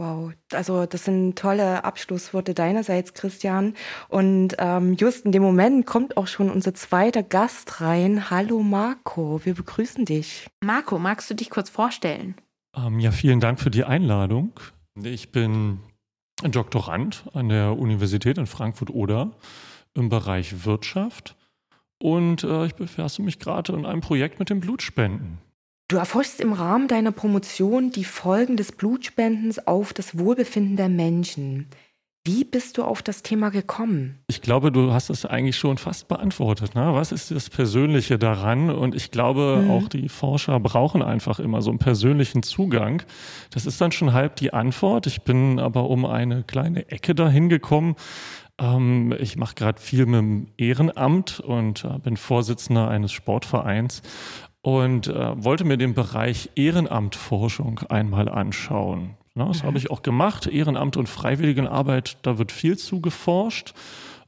Wow, 0.00 0.32
also 0.54 0.86
das 0.86 1.04
sind 1.04 1.36
tolle 1.38 1.84
Abschlussworte 1.84 2.54
deinerseits, 2.54 3.12
Christian. 3.12 3.74
Und 4.08 4.56
ähm, 4.58 4.94
just 4.94 5.26
in 5.26 5.32
dem 5.32 5.42
Moment 5.42 5.84
kommt 5.84 6.16
auch 6.16 6.26
schon 6.26 6.48
unser 6.48 6.72
zweiter 6.72 7.22
Gast 7.22 7.82
rein. 7.82 8.30
Hallo 8.30 8.62
Marco, 8.62 9.44
wir 9.44 9.52
begrüßen 9.52 10.06
dich. 10.06 10.48
Marco, 10.64 10.98
magst 10.98 11.28
du 11.28 11.34
dich 11.34 11.50
kurz 11.50 11.68
vorstellen? 11.68 12.34
Ähm, 12.74 12.98
ja, 12.98 13.10
vielen 13.10 13.40
Dank 13.40 13.60
für 13.60 13.70
die 13.70 13.84
Einladung. 13.84 14.58
Ich 15.02 15.32
bin 15.32 15.80
Doktorand 16.42 17.26
an 17.34 17.50
der 17.50 17.76
Universität 17.76 18.38
in 18.38 18.46
Frankfurt-Oder 18.46 19.32
im 19.92 20.08
Bereich 20.08 20.64
Wirtschaft 20.64 21.36
und 22.02 22.42
äh, 22.42 22.64
ich 22.64 22.74
befasse 22.74 23.20
mich 23.20 23.38
gerade 23.38 23.74
in 23.74 23.84
einem 23.84 24.00
Projekt 24.00 24.38
mit 24.38 24.48
dem 24.48 24.60
Blutspenden. 24.60 25.49
Du 25.90 25.96
erforschst 25.96 26.40
im 26.40 26.52
Rahmen 26.52 26.86
deiner 26.86 27.10
Promotion 27.10 27.90
die 27.90 28.04
Folgen 28.04 28.56
des 28.56 28.70
Blutspendens 28.70 29.66
auf 29.66 29.92
das 29.92 30.16
Wohlbefinden 30.16 30.76
der 30.76 30.88
Menschen. 30.88 31.66
Wie 32.24 32.44
bist 32.44 32.78
du 32.78 32.84
auf 32.84 33.02
das 33.02 33.24
Thema 33.24 33.48
gekommen? 33.48 34.20
Ich 34.28 34.40
glaube, 34.40 34.70
du 34.70 34.92
hast 34.92 35.10
es 35.10 35.26
eigentlich 35.26 35.56
schon 35.56 35.78
fast 35.78 36.06
beantwortet. 36.06 36.76
Ne? 36.76 36.94
Was 36.94 37.10
ist 37.10 37.32
das 37.32 37.50
Persönliche 37.50 38.20
daran? 38.20 38.70
Und 38.70 38.94
ich 38.94 39.10
glaube, 39.10 39.62
mhm. 39.64 39.70
auch 39.72 39.88
die 39.88 40.08
Forscher 40.08 40.60
brauchen 40.60 41.02
einfach 41.02 41.40
immer 41.40 41.60
so 41.60 41.70
einen 41.70 41.80
persönlichen 41.80 42.44
Zugang. 42.44 43.02
Das 43.50 43.66
ist 43.66 43.80
dann 43.80 43.90
schon 43.90 44.12
halb 44.12 44.36
die 44.36 44.52
Antwort. 44.52 45.08
Ich 45.08 45.22
bin 45.22 45.58
aber 45.58 45.90
um 45.90 46.06
eine 46.06 46.44
kleine 46.44 46.88
Ecke 46.88 47.16
dahin 47.16 47.48
gekommen. 47.48 47.96
Ähm, 48.60 49.12
ich 49.18 49.36
mache 49.36 49.56
gerade 49.56 49.80
viel 49.80 50.06
mit 50.06 50.20
dem 50.20 50.46
Ehrenamt 50.56 51.40
und 51.40 51.84
äh, 51.84 51.98
bin 51.98 52.16
Vorsitzender 52.16 52.88
eines 52.88 53.10
Sportvereins 53.10 54.02
und 54.62 55.08
äh, 55.08 55.42
wollte 55.42 55.64
mir 55.64 55.76
den 55.76 55.94
Bereich 55.94 56.50
Ehrenamtforschung 56.54 57.80
einmal 57.88 58.28
anschauen. 58.28 59.16
Na, 59.34 59.46
das 59.46 59.62
mhm. 59.62 59.68
habe 59.68 59.78
ich 59.78 59.90
auch 59.90 60.02
gemacht. 60.02 60.46
Ehrenamt 60.46 60.96
und 60.96 61.08
Freiwilligenarbeit, 61.08 62.18
da 62.22 62.38
wird 62.38 62.52
viel 62.52 62.76
zu 62.76 63.00
geforscht. 63.00 63.74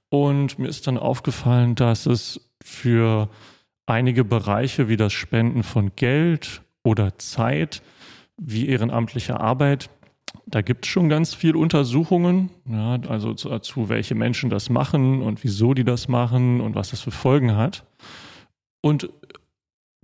Und 0.08 0.58
mir 0.58 0.68
ist 0.68 0.86
dann 0.86 0.98
aufgefallen, 0.98 1.74
dass 1.74 2.06
es 2.06 2.50
für 2.62 3.28
einige 3.86 4.24
Bereiche 4.24 4.88
wie 4.88 4.96
das 4.96 5.12
Spenden 5.12 5.62
von 5.62 5.92
Geld 5.96 6.62
oder 6.84 7.18
Zeit, 7.18 7.82
wie 8.36 8.68
ehrenamtliche 8.68 9.40
Arbeit, 9.40 9.90
da 10.46 10.62
gibt 10.62 10.84
es 10.84 10.90
schon 10.90 11.08
ganz 11.08 11.34
viel 11.34 11.56
Untersuchungen, 11.56 12.50
ja, 12.68 12.98
also 13.08 13.32
dazu, 13.32 13.88
welche 13.88 14.14
Menschen 14.14 14.50
das 14.50 14.70
machen 14.70 15.22
und 15.22 15.44
wieso 15.44 15.74
die 15.74 15.84
das 15.84 16.08
machen 16.08 16.60
und 16.60 16.74
was 16.74 16.90
das 16.90 17.00
für 17.00 17.10
Folgen 17.10 17.56
hat. 17.56 17.84
Und 18.80 19.10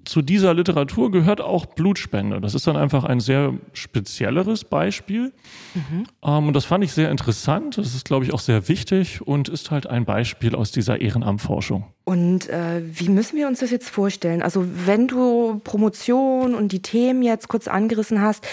zu 0.08 0.22
dieser 0.22 0.54
Literatur 0.54 1.10
gehört 1.10 1.42
auch 1.42 1.66
Blutspende. 1.66 2.40
Das 2.40 2.54
ist 2.54 2.66
dann 2.66 2.78
einfach 2.78 3.04
ein 3.04 3.20
sehr 3.20 3.52
spezielleres 3.74 4.64
Beispiel. 4.64 5.34
Mhm. 5.74 6.06
Ähm, 6.24 6.48
und 6.48 6.54
das 6.54 6.64
fand 6.64 6.82
ich 6.82 6.92
sehr 6.92 7.10
interessant. 7.10 7.76
Das 7.76 7.94
ist, 7.94 8.06
glaube 8.06 8.24
ich, 8.24 8.32
auch 8.32 8.40
sehr 8.40 8.68
wichtig 8.68 9.20
und 9.20 9.50
ist 9.50 9.70
halt 9.70 9.86
ein 9.86 10.06
Beispiel 10.06 10.54
aus 10.54 10.72
dieser 10.72 11.02
Ehrenamtforschung. 11.02 11.84
Und 12.04 12.48
äh, 12.48 12.82
wie 12.84 13.10
müssen 13.10 13.36
wir 13.36 13.48
uns 13.48 13.60
das 13.60 13.70
jetzt 13.70 13.90
vorstellen? 13.90 14.40
Also 14.40 14.64
wenn 14.86 15.08
du 15.08 15.60
Promotion 15.62 16.54
und 16.54 16.72
die 16.72 16.80
Themen 16.80 17.22
jetzt 17.22 17.48
kurz 17.48 17.68
angerissen 17.68 18.22
hast, 18.22 18.46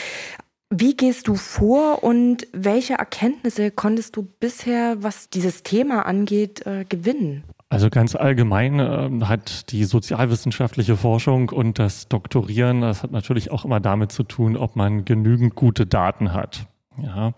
wie 0.70 0.98
gehst 0.98 1.30
du 1.30 1.36
vor 1.36 2.04
und 2.04 2.48
welche 2.52 2.96
Erkenntnisse 2.96 3.72
konntest 3.72 4.18
du 4.18 4.24
bisher, 4.24 5.02
was 5.02 5.30
dieses 5.30 5.63
Thema 5.63 6.06
angeht, 6.06 6.65
äh, 6.65 6.84
gewinnen? 6.84 7.46
Also 7.69 7.89
ganz 7.89 8.15
allgemein 8.15 8.80
äh, 8.80 9.25
hat 9.25 9.71
die 9.71 9.86
sozialwissenschaftliche 9.86 10.97
Forschung 10.97 11.49
und 11.49 11.80
das 11.80 12.08
Doktorieren, 12.08 12.82
das 12.82 13.04
hat 13.04 13.12
natürlich 13.12 13.51
auch 13.51 13.65
immer 13.65 13.80
damit 13.80 14.12
zu 14.12 14.23
tun, 14.23 14.56
ob 14.56 14.75
man 14.75 15.04
genügend 15.04 15.56
gute 15.56 15.86
Daten 15.86 16.34
hat. 16.34 16.67
Ja, 16.97 17.34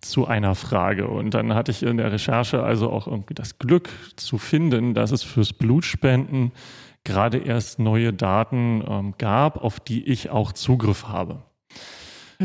zu 0.00 0.28
einer 0.28 0.54
Frage. 0.54 1.08
Und 1.08 1.34
dann 1.34 1.52
hatte 1.54 1.72
ich 1.72 1.82
in 1.82 1.96
der 1.96 2.12
Recherche 2.12 2.62
also 2.62 2.90
auch 2.90 3.08
irgendwie 3.08 3.34
das 3.34 3.58
Glück 3.58 3.88
zu 4.14 4.38
finden, 4.38 4.94
dass 4.94 5.10
es 5.10 5.24
fürs 5.24 5.52
Blutspenden 5.52 6.52
gerade 7.02 7.38
erst 7.38 7.80
neue 7.80 8.12
Daten 8.12 8.84
ähm, 8.86 9.14
gab, 9.18 9.64
auf 9.64 9.80
die 9.80 10.04
ich 10.04 10.30
auch 10.30 10.52
Zugriff 10.52 11.08
habe. 11.08 11.42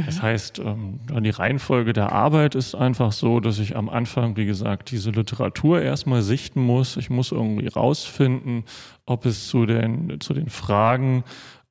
Das 0.03 0.21
heißt, 0.21 0.59
ähm, 0.59 0.99
die 1.21 1.29
Reihenfolge 1.29 1.93
der 1.93 2.11
Arbeit 2.11 2.55
ist 2.55 2.75
einfach 2.75 3.13
so, 3.13 3.39
dass 3.39 3.59
ich 3.59 3.77
am 3.77 3.87
Anfang, 3.87 4.35
wie 4.35 4.45
gesagt, 4.45 4.91
diese 4.91 5.11
Literatur 5.11 5.81
erstmal 5.81 6.21
sichten 6.21 6.61
muss. 6.61 6.97
Ich 6.97 7.09
muss 7.09 7.31
irgendwie 7.31 7.67
rausfinden, 7.67 8.65
ob 9.05 9.25
es 9.25 9.47
zu 9.47 9.65
den, 9.65 10.19
zu 10.19 10.33
den 10.33 10.49
Fragen 10.49 11.23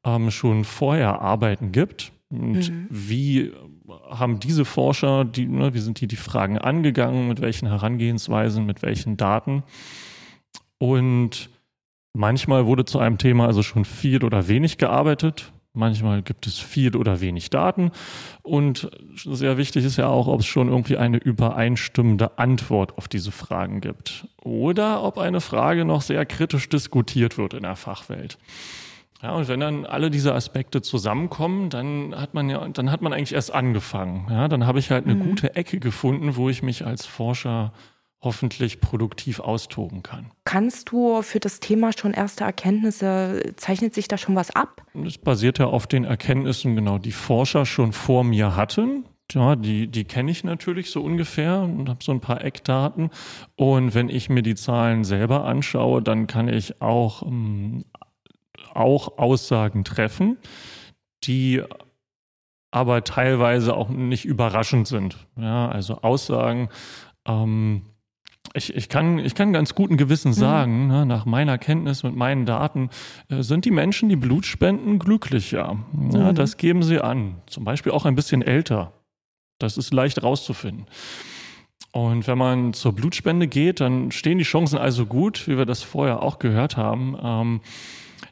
ähm, 0.05 0.31
schon 0.31 0.65
vorher 0.65 1.21
Arbeiten 1.21 1.71
gibt. 1.71 2.13
Und 2.31 2.71
mhm. 2.71 2.87
wie 2.91 3.53
haben 4.09 4.41
diese 4.41 4.65
Forscher, 4.65 5.27
die, 5.27 5.47
ne, 5.47 5.75
wie 5.75 5.81
sind 5.81 6.01
die 6.01 6.09
die 6.09 6.17
Fragen 6.17 6.57
angegangen, 6.59 7.29
mit 7.29 7.43
welchen 7.43 7.69
Herangehensweisen, 7.69 8.65
mit 8.65 8.83
welchen 8.83 9.19
Daten? 9.19 9.63
Und 10.79 11.51
manchmal 12.15 12.65
wurde 12.65 12.87
zu 12.87 12.99
einem 12.99 13.19
Thema 13.19 13.47
also 13.47 13.63
schon 13.63 13.85
viel 13.85 14.25
oder 14.25 14.49
wenig 14.49 14.79
gearbeitet. 14.79 15.53
Manchmal 15.77 16.23
gibt 16.23 16.47
es 16.47 16.61
viel 16.61 16.95
oder 16.95 17.21
wenig 17.21 17.51
Daten. 17.51 17.91
Und 18.43 18.89
sehr 19.25 19.59
wichtig 19.59 19.85
ist 19.85 19.97
ja 19.97 20.07
auch, 20.07 20.29
ob 20.29 20.41
es 20.41 20.47
schon 20.47 20.69
irgendwie 20.69 20.97
eine 20.97 21.19
übereinstimmende 21.19 22.39
Antwort 22.39 22.97
auf 22.97 23.09
diese 23.09 23.33
Fragen 23.33 23.81
gibt. 23.81 24.29
Oder 24.41 25.03
ob 25.03 25.19
eine 25.19 25.41
Frage 25.41 25.85
noch 25.85 26.01
sehr 26.01 26.25
kritisch 26.27 26.69
diskutiert 26.69 27.39
wird 27.39 27.55
in 27.55 27.65
der 27.65 27.75
Fachwelt. 27.75 28.39
Ja, 29.21 29.33
und 29.33 29.49
wenn 29.49 29.59
dann 29.59 29.85
alle 29.85 30.11
diese 30.11 30.33
Aspekte 30.35 30.81
zusammenkommen, 30.81 31.71
dann 31.71 32.15
hat 32.15 32.35
man 32.35 32.51
ja, 32.51 32.69
dann 32.69 32.93
hat 32.93 33.03
man 33.03 33.13
eigentlich 33.13 33.33
erst 33.33 33.53
angefangen. 33.53 34.27
Ja, 34.31 34.47
dann 34.47 34.67
habe 34.67 34.79
ich 34.79 34.91
halt 34.91 35.07
eine 35.07 35.15
mhm. 35.17 35.31
gute 35.31 35.57
Ecke 35.57 35.81
gefunden, 35.81 36.37
wo 36.37 36.51
ich 36.51 36.63
mich 36.63 36.87
als 36.87 37.05
Forscher 37.07 37.73
hoffentlich 38.25 38.81
produktiv 38.81 39.41
austoben 39.41 40.03
kann. 40.03 40.31
Kannst 40.45 40.91
du 40.91 41.23
für 41.23 41.41
das 41.41 41.61
Thema 41.61 41.93
schon 41.97 42.13
erste 42.13 42.45
Erkenntnisse, 42.45 43.55
zeichnet 43.57 43.95
sich 43.95 44.09
da 44.09 44.19
schon 44.19 44.35
was 44.35 44.51
ab? 44.51 44.83
Das 44.95 45.19
basiert 45.19 45.59
ja 45.59 45.67
auf 45.67 45.87
den 45.87 46.05
Erkenntnissen, 46.05 46.75
genau, 46.75 46.99
die 46.99 47.13
Forscher 47.13 47.67
schon 47.67 47.93
vor 47.93 48.25
mir 48.25 48.57
hatten. 48.57 49.05
Ja, 49.33 49.57
die, 49.57 49.87
die 49.87 50.05
kenne 50.05 50.31
ich 50.31 50.45
natürlich 50.45 50.91
so 50.91 51.03
ungefähr 51.03 51.61
und 51.61 51.89
habe 51.89 52.05
so 52.05 52.13
ein 52.13 52.21
paar 52.21 52.45
Eckdaten. 52.45 53.11
Und 53.57 53.95
wenn 53.95 54.09
ich 54.09 54.29
mir 54.29 54.43
die 54.43 54.55
Zahlen 54.55 55.05
selber 55.05 55.45
anschaue, 55.45 56.03
dann 56.03 56.27
kann 56.27 56.49
ich 56.49 56.83
auch, 56.83 57.23
ähm, 57.23 57.85
auch 58.75 59.19
Aussagen 59.19 59.85
treffen, 59.85 60.37
die 61.25 61.63
aber 62.71 63.05
teilweise 63.05 63.75
auch 63.75 63.89
nicht 63.89 64.25
überraschend 64.25 64.89
sind. 64.89 65.17
Ja, 65.37 65.69
also 65.69 66.03
Aussagen, 66.03 66.69
ähm, 67.25 67.83
ich, 68.53 68.75
ich, 68.75 68.89
kann, 68.89 69.19
ich 69.19 69.35
kann 69.35 69.53
ganz 69.53 69.75
guten 69.75 69.97
Gewissen 69.97 70.29
mhm. 70.29 70.35
sagen, 70.35 70.83
mhm. 70.83 70.89
ne, 70.89 71.07
nach 71.07 71.25
meiner 71.25 71.59
Kenntnis 71.59 72.03
mit 72.03 72.15
meinen 72.15 72.47
Daten, 72.47 72.91
äh, 73.29 73.43
sind 73.43 73.65
die 73.65 73.71
Menschen, 73.71 74.09
die 74.09 74.17
Blut 74.17 74.45
spenden, 74.47 74.99
glücklicher. 74.99 75.77
Ja, 76.13 76.33
mhm. 76.33 76.35
Das 76.35 76.57
geben 76.57 76.83
sie 76.83 77.01
an. 77.01 77.37
Zum 77.47 77.65
Beispiel 77.65 77.93
auch 77.93 78.05
ein 78.05 78.15
bisschen 78.15 78.43
älter. 78.43 78.93
Das 79.59 79.77
ist 79.79 79.93
leicht 79.93 80.23
rauszufinden. 80.23 80.87
Und 81.93 82.27
wenn 82.27 82.39
man 82.39 82.73
zur 82.73 82.93
Blutspende 82.93 83.47
geht, 83.47 83.81
dann 83.81 84.11
stehen 84.11 84.39
die 84.39 84.45
Chancen 84.45 84.79
also 84.79 85.07
gut, 85.07 85.47
wie 85.47 85.57
wir 85.57 85.65
das 85.65 85.83
vorher 85.83 86.23
auch 86.23 86.41
gehört 86.41 86.77
haben, 86.77 87.17
ähm, 87.23 87.61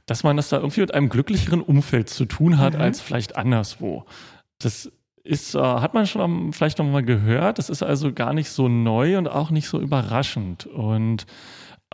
dass 0.07 0.25
man 0.25 0.37
das 0.37 0.48
da 0.48 0.57
irgendwie 0.57 0.81
mit 0.81 0.92
einem 0.92 1.09
glücklicheren 1.09 1.61
Umfeld 1.61 2.09
zu 2.09 2.25
tun 2.25 2.59
hat, 2.59 2.75
mhm. 2.75 2.81
als 2.81 3.01
vielleicht 3.01 3.37
anderswo. 3.37 4.05
Das 4.59 4.90
ist, 5.25 5.55
äh, 5.55 5.61
hat 5.61 5.95
man 5.95 6.07
schon 6.07 6.53
vielleicht 6.53 6.79
noch 6.79 6.87
mal 6.87 7.03
gehört. 7.03 7.59
Das 7.59 7.71
ist 7.71 7.83
also 7.83 8.13
gar 8.13 8.35
nicht 8.35 8.51
so 8.51 8.69
neu 8.69 9.19
und 9.19 9.29
auch 9.29 9.51
nicht 9.51 9.69
so 9.69 9.81
überraschend. 9.81 10.67
Und 10.67 11.27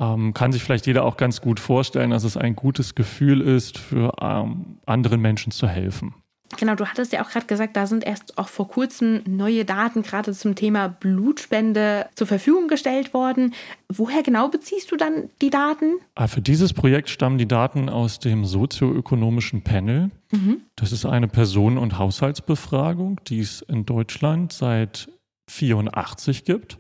ähm, 0.01 0.33
kann 0.33 0.53
sich 0.53 0.63
vielleicht 0.63 0.87
jeder 0.87 1.05
auch 1.05 1.17
ganz 1.17 1.41
gut 1.41 1.61
vorstellen, 1.61 2.11
dass 2.11 2.25
es 2.25 2.37
ein 2.37 2.57
gutes 2.57 2.95
Gefühl 2.95 3.41
ist, 3.41 3.79
für 3.79 4.13
ähm, 4.21 4.79
anderen 4.87 5.21
Menschen 5.21 5.53
zu 5.53 5.69
helfen. 5.69 6.15
Genau, 6.57 6.75
du 6.75 6.87
hattest 6.87 7.13
ja 7.13 7.23
auch 7.23 7.29
gerade 7.29 7.47
gesagt, 7.47 7.77
da 7.77 7.87
sind 7.87 8.05
erst 8.05 8.39
auch 8.39 8.49
vor 8.49 8.69
kurzem 8.69 9.23
neue 9.27 9.65
Daten 9.65 10.03
gerade 10.03 10.33
zum 10.33 10.55
Thema 10.55 10.89
Blutspende 10.89 12.07
zur 12.15 12.27
Verfügung 12.27 12.69
gestellt 12.69 13.13
worden. 13.13 13.55
Woher 13.93 14.23
genau 14.23 14.49
beziehst 14.49 14.91
du 14.91 14.97
dann 14.97 15.29
die 15.43 15.51
Daten? 15.51 15.99
Ah, 16.15 16.27
für 16.27 16.41
dieses 16.41 16.73
Projekt 16.73 17.11
stammen 17.11 17.37
die 17.37 17.49
Daten 17.49 17.89
aus 17.91 18.19
dem 18.19 18.47
sozioökonomischen 18.47 19.63
Panel. 19.63 20.11
Mhm. 20.31 20.63
Das 20.77 20.93
ist 20.93 21.05
eine 21.05 21.29
Personen- 21.29 21.79
und 21.79 21.99
Haushaltsbefragung, 21.99 23.21
die 23.27 23.41
es 23.41 23.61
in 23.63 23.85
Deutschland 23.85 24.53
seit 24.53 25.09
84 25.51 26.45
gibt. 26.45 26.79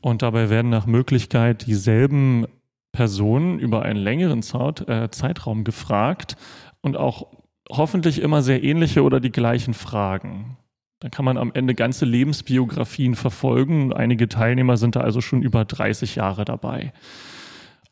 Und 0.00 0.22
dabei 0.22 0.50
werden 0.50 0.70
nach 0.70 0.86
Möglichkeit 0.86 1.66
dieselben 1.66 2.46
Personen 2.92 3.58
über 3.58 3.82
einen 3.82 4.00
längeren 4.00 4.40
äh, 4.40 5.10
Zeitraum 5.10 5.62
gefragt 5.62 6.36
und 6.80 6.96
auch 6.96 7.28
hoffentlich 7.70 8.20
immer 8.20 8.42
sehr 8.42 8.62
ähnliche 8.62 9.02
oder 9.02 9.20
die 9.20 9.32
gleichen 9.32 9.74
Fragen. 9.74 10.56
Da 11.00 11.08
kann 11.08 11.24
man 11.24 11.36
am 11.36 11.52
Ende 11.54 11.74
ganze 11.74 12.04
Lebensbiografien 12.04 13.14
verfolgen. 13.14 13.92
Einige 13.92 14.28
Teilnehmer 14.28 14.76
sind 14.76 14.96
da 14.96 15.00
also 15.00 15.20
schon 15.20 15.42
über 15.42 15.64
30 15.64 16.16
Jahre 16.16 16.44
dabei. 16.44 16.92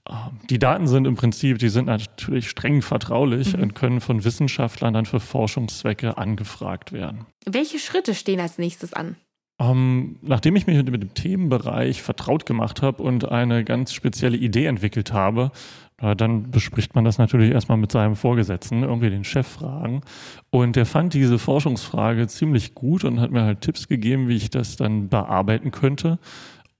Ähm, 0.09 0.41
die 0.51 0.59
Daten 0.59 0.89
sind 0.89 1.07
im 1.07 1.15
Prinzip, 1.15 1.59
die 1.59 1.69
sind 1.69 1.87
natürlich 1.87 2.49
streng 2.49 2.83
vertraulich 2.83 3.57
mhm. 3.57 3.63
und 3.63 3.75
können 3.75 4.01
von 4.01 4.25
Wissenschaftlern 4.25 4.95
dann 4.95 5.07
für 5.07 5.21
Forschungszwecke 5.21 6.19
angefragt 6.19 6.93
werden. 6.93 7.27
Welche 7.45 7.79
Schritte 7.79 8.15
stehen 8.15 8.41
als 8.41 8.59
nächstes 8.59 8.93
an? 8.93 9.17
Ähm, 9.59 10.17
nachdem 10.21 10.57
ich 10.57 10.67
mich 10.67 10.77
mit 10.77 11.03
dem 11.03 11.15
Themenbereich 11.15 12.03
vertraut 12.03 12.45
gemacht 12.45 12.83
habe 12.83 13.03
und 13.03 13.31
eine 13.31 13.65
ganz 13.65 13.93
spezielle 13.93 14.37
Idee 14.37 14.67
entwickelt 14.67 15.13
habe, 15.13 15.51
dann 15.99 16.51
bespricht 16.51 16.95
man 16.95 17.07
das 17.07 17.17
natürlich 17.17 17.53
erstmal 17.53 17.79
mit 17.79 17.91
seinem 17.91 18.17
Vorgesetzten, 18.17 18.83
irgendwie 18.83 19.09
den 19.09 19.25
Chef 19.25 19.47
fragen. 19.47 20.03
Und 20.51 20.77
der 20.77 20.85
fand 20.85 21.15
diese 21.15 21.39
Forschungsfrage 21.39 22.27
ziemlich 22.27 22.75
gut 22.75 23.05
und 23.05 23.19
hat 23.19 23.31
mir 23.31 23.45
halt 23.45 23.63
Tipps 23.63 23.89
gegeben, 23.89 24.29
wie 24.29 24.37
ich 24.37 24.51
das 24.51 24.77
dann 24.77 25.09
bearbeiten 25.09 25.71
könnte. 25.71 26.19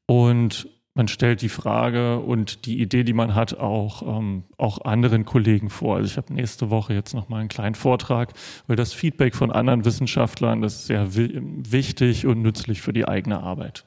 Und 0.05 0.69
man 0.97 1.09
stellt 1.09 1.43
die 1.43 1.51
Frage 1.51 2.21
und 2.21 2.65
die 2.65 2.81
Idee, 2.81 3.05
die 3.05 3.13
man 3.13 3.35
hat, 3.35 3.59
auch, 3.59 4.01
ähm, 4.03 4.45
auch 4.57 4.81
anderen 4.87 5.27
Kollegen 5.27 5.69
vor. 5.69 5.97
Also 5.97 6.07
ich 6.07 6.17
habe 6.17 6.33
nächste 6.33 6.71
Woche 6.71 6.95
jetzt 6.95 7.13
nochmal 7.13 7.41
einen 7.41 7.51
kleinen 7.51 7.75
Vortrag, 7.75 8.33
weil 8.67 8.77
das 8.77 8.95
Feedback 8.95 9.35
von 9.35 9.53
anderen 9.53 9.85
Wissenschaftlern, 9.85 10.63
das 10.63 10.77
ist 10.77 10.87
sehr 10.87 11.15
wichtig 11.15 12.27
und 12.27 12.41
nützlich 12.41 12.81
für 12.81 12.95
die 12.95 13.07
eigene 13.07 13.43
Arbeit. 13.43 13.85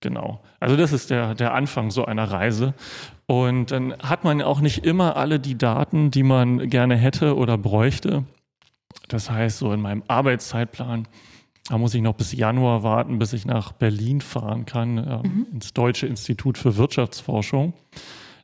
Genau. 0.00 0.42
Also 0.60 0.76
das 0.76 0.92
ist 0.92 1.08
der, 1.08 1.34
der 1.34 1.54
Anfang 1.54 1.90
so 1.90 2.04
einer 2.04 2.30
Reise. 2.30 2.74
Und 3.24 3.70
dann 3.70 3.94
hat 3.94 4.22
man 4.22 4.42
auch 4.42 4.60
nicht 4.60 4.84
immer 4.84 5.16
alle 5.16 5.40
die 5.40 5.56
Daten, 5.56 6.10
die 6.10 6.22
man 6.22 6.68
gerne 6.68 6.96
hätte 6.96 7.36
oder 7.36 7.56
bräuchte. 7.56 8.24
Das 9.08 9.30
heißt, 9.30 9.58
so 9.58 9.72
in 9.72 9.80
meinem 9.80 10.02
Arbeitszeitplan, 10.08 11.08
da 11.68 11.76
muss 11.76 11.94
ich 11.94 12.02
noch 12.02 12.14
bis 12.14 12.32
Januar 12.32 12.82
warten, 12.82 13.18
bis 13.18 13.32
ich 13.32 13.44
nach 13.44 13.72
Berlin 13.72 14.20
fahren 14.20 14.64
kann, 14.64 14.98
äh, 14.98 15.28
mhm. 15.28 15.46
ins 15.52 15.74
Deutsche 15.74 16.06
Institut 16.06 16.56
für 16.56 16.76
Wirtschaftsforschung. 16.76 17.74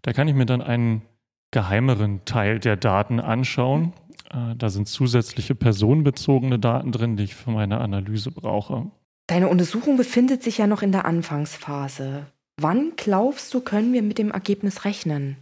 Da 0.03 0.13
kann 0.13 0.29
ich 0.29 0.35
mir 0.35 0.47
dann 0.47 0.61
einen 0.61 1.03
geheimeren 1.51 2.25
Teil 2.27 2.59
der 2.59 2.77
Daten 2.77 3.21
anschauen. 3.21 3.93
Äh, 4.31 4.55
da 4.57 4.69
sind 4.69 4.89
zusätzliche 4.89 5.55
personenbezogene 5.55 6.59
Daten 6.59 6.93
drin, 6.93 7.17
die 7.17 7.25
ich 7.25 7.35
für 7.35 7.51
meine 7.51 7.81
Analyse 7.81 8.31
brauche. 8.31 8.91
Deine 9.27 9.49
Untersuchung 9.49 9.97
befindet 9.97 10.43
sich 10.43 10.59
ja 10.59 10.67
noch 10.67 10.83
in 10.83 10.93
der 10.93 11.07
Anfangsphase. 11.07 12.27
Wann 12.61 12.93
glaubst 12.97 13.55
du, 13.55 13.61
können 13.61 13.93
wir 13.95 14.03
mit 14.03 14.19
dem 14.19 14.31
Ergebnis 14.31 14.85
rechnen? 14.85 15.37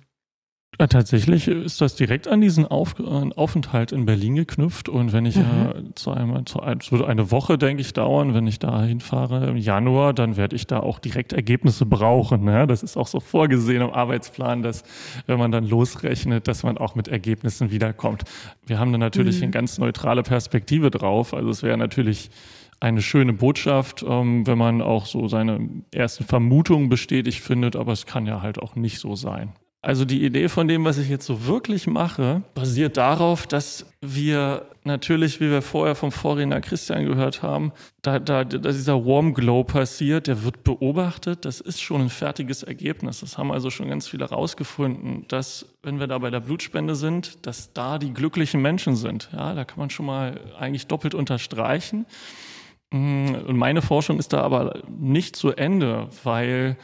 Ja, 0.81 0.87
tatsächlich 0.87 1.49
ist 1.49 1.83
das 1.83 1.97
direkt 1.97 2.27
an 2.29 2.41
diesen 2.41 2.67
Auf 2.67 2.95
Aufenthalt 2.99 3.93
in 3.93 4.07
Berlin 4.07 4.37
geknüpft. 4.37 4.89
Und 4.89 5.13
wenn 5.13 5.27
ich 5.27 5.37
mhm. 5.37 5.43
äh, 5.43 5.95
zu 5.95 6.11
einem, 6.13 6.47
zu 6.47 6.61
einem, 6.61 6.81
es 6.81 6.91
würde 6.91 7.07
eine 7.07 7.31
Woche, 7.31 7.59
denke 7.59 7.83
ich, 7.83 7.93
dauern, 7.93 8.33
wenn 8.33 8.47
ich 8.47 8.59
da 8.59 8.83
hinfahre 8.83 9.49
im 9.49 9.59
Januar, 9.59 10.15
dann 10.15 10.39
werde 10.39 10.57
ich 10.57 10.67
da 10.67 10.81
auch 10.81 10.99
direkt 10.99 11.35
Ergebnisse 11.35 11.85
brauchen. 11.85 12.45
Ne? 12.45 12.67
Das 12.67 12.83
ist 12.83 12.97
auch 12.97 13.07
so 13.07 13.21
vorgesehen 13.21 13.83
im 13.83 13.91
Arbeitsplan, 13.91 14.63
dass 14.63 14.83
wenn 15.27 15.39
man 15.39 15.53
dann 15.53 15.69
losrechnet, 15.69 16.49
dass 16.49 16.63
man 16.63 16.79
auch 16.79 16.95
mit 16.95 17.07
Ergebnissen 17.07 17.71
wiederkommt. 17.71 18.23
Wir 18.67 18.79
haben 18.79 18.93
da 18.93 18.99
natürlich 18.99 19.37
mhm. 19.37 19.45
eine 19.45 19.51
ganz 19.53 19.77
neutrale 19.77 20.23
Perspektive 20.23 20.91
drauf. 20.91 21.35
Also 21.35 21.51
es 21.51 21.63
wäre 21.63 21.77
natürlich 21.77 22.31
eine 22.81 23.03
schöne 23.03 23.35
Botschaft, 23.35 24.05
ähm, 24.09 24.47
wenn 24.47 24.59
man 24.59 24.81
auch 24.81 25.05
so 25.05 25.29
seine 25.29 25.69
ersten 25.93 26.25
Vermutungen 26.25 26.89
bestätigt 26.89 27.41
findet, 27.41 27.77
aber 27.77 27.93
es 27.93 28.07
kann 28.07 28.27
ja 28.27 28.41
halt 28.41 28.59
auch 28.59 28.75
nicht 28.75 28.99
so 28.99 29.15
sein. 29.15 29.53
Also 29.85 30.05
die 30.05 30.25
Idee 30.25 30.49
von 30.49 30.69
dem, 30.69 30.85
was 30.85 30.97
ich 30.97 31.09
jetzt 31.09 31.27
so 31.27 31.47
wirklich 31.47 31.89
mache, 31.89 32.43
basiert 32.55 32.97
darauf, 32.97 33.49
dass 33.49 33.85
wir 34.01 34.67
natürlich, 34.85 35.41
wie 35.41 35.51
wir 35.51 35.61
vorher 35.61 35.97
vom 35.97 36.13
Vorredner 36.13 36.61
Christian 36.61 37.05
gehört 37.05 37.43
haben, 37.43 37.73
da, 38.01 38.21
da, 38.21 38.45
da 38.45 38.71
dieser 38.71 39.05
Warm 39.05 39.35
Glow 39.35 39.65
passiert, 39.65 40.29
der 40.29 40.45
wird 40.45 40.63
beobachtet, 40.63 41.45
das 41.45 41.61
ist 41.61 41.81
schon 41.81 42.03
ein 42.03 42.11
fertiges 42.11 42.63
Ergebnis. 42.63 43.21
Das 43.21 43.39
haben 43.39 43.51
also 43.51 43.71
schon 43.71 43.89
ganz 43.89 44.07
viele 44.07 44.31
herausgefunden, 44.31 45.25
dass 45.27 45.67
wenn 45.83 45.99
wir 45.99 46.07
da 46.07 46.19
bei 46.19 46.31
der 46.31 46.41
Blutspende 46.41 46.95
sind, 46.95 47.45
dass 47.45 47.73
da 47.73 47.99
die 47.99 48.15
glücklichen 48.15 48.63
Menschen 48.63 48.95
sind. 48.95 49.31
Ja, 49.33 49.53
da 49.53 49.65
kann 49.65 49.81
man 49.81 49.91
schon 49.91 50.07
mal 50.07 50.41
eigentlich 50.61 50.87
doppelt 50.87 51.13
unterstreichen. 51.13 52.07
Mm, 52.93 53.35
und 53.49 53.57
meine 53.57 53.83
Forschung 53.83 54.21
ist 54.21 54.33
da 54.33 54.43
aber 54.43 54.81
nicht 54.89 55.35
zu 55.35 55.51
Ende, 55.51 56.09
weil 56.23 56.77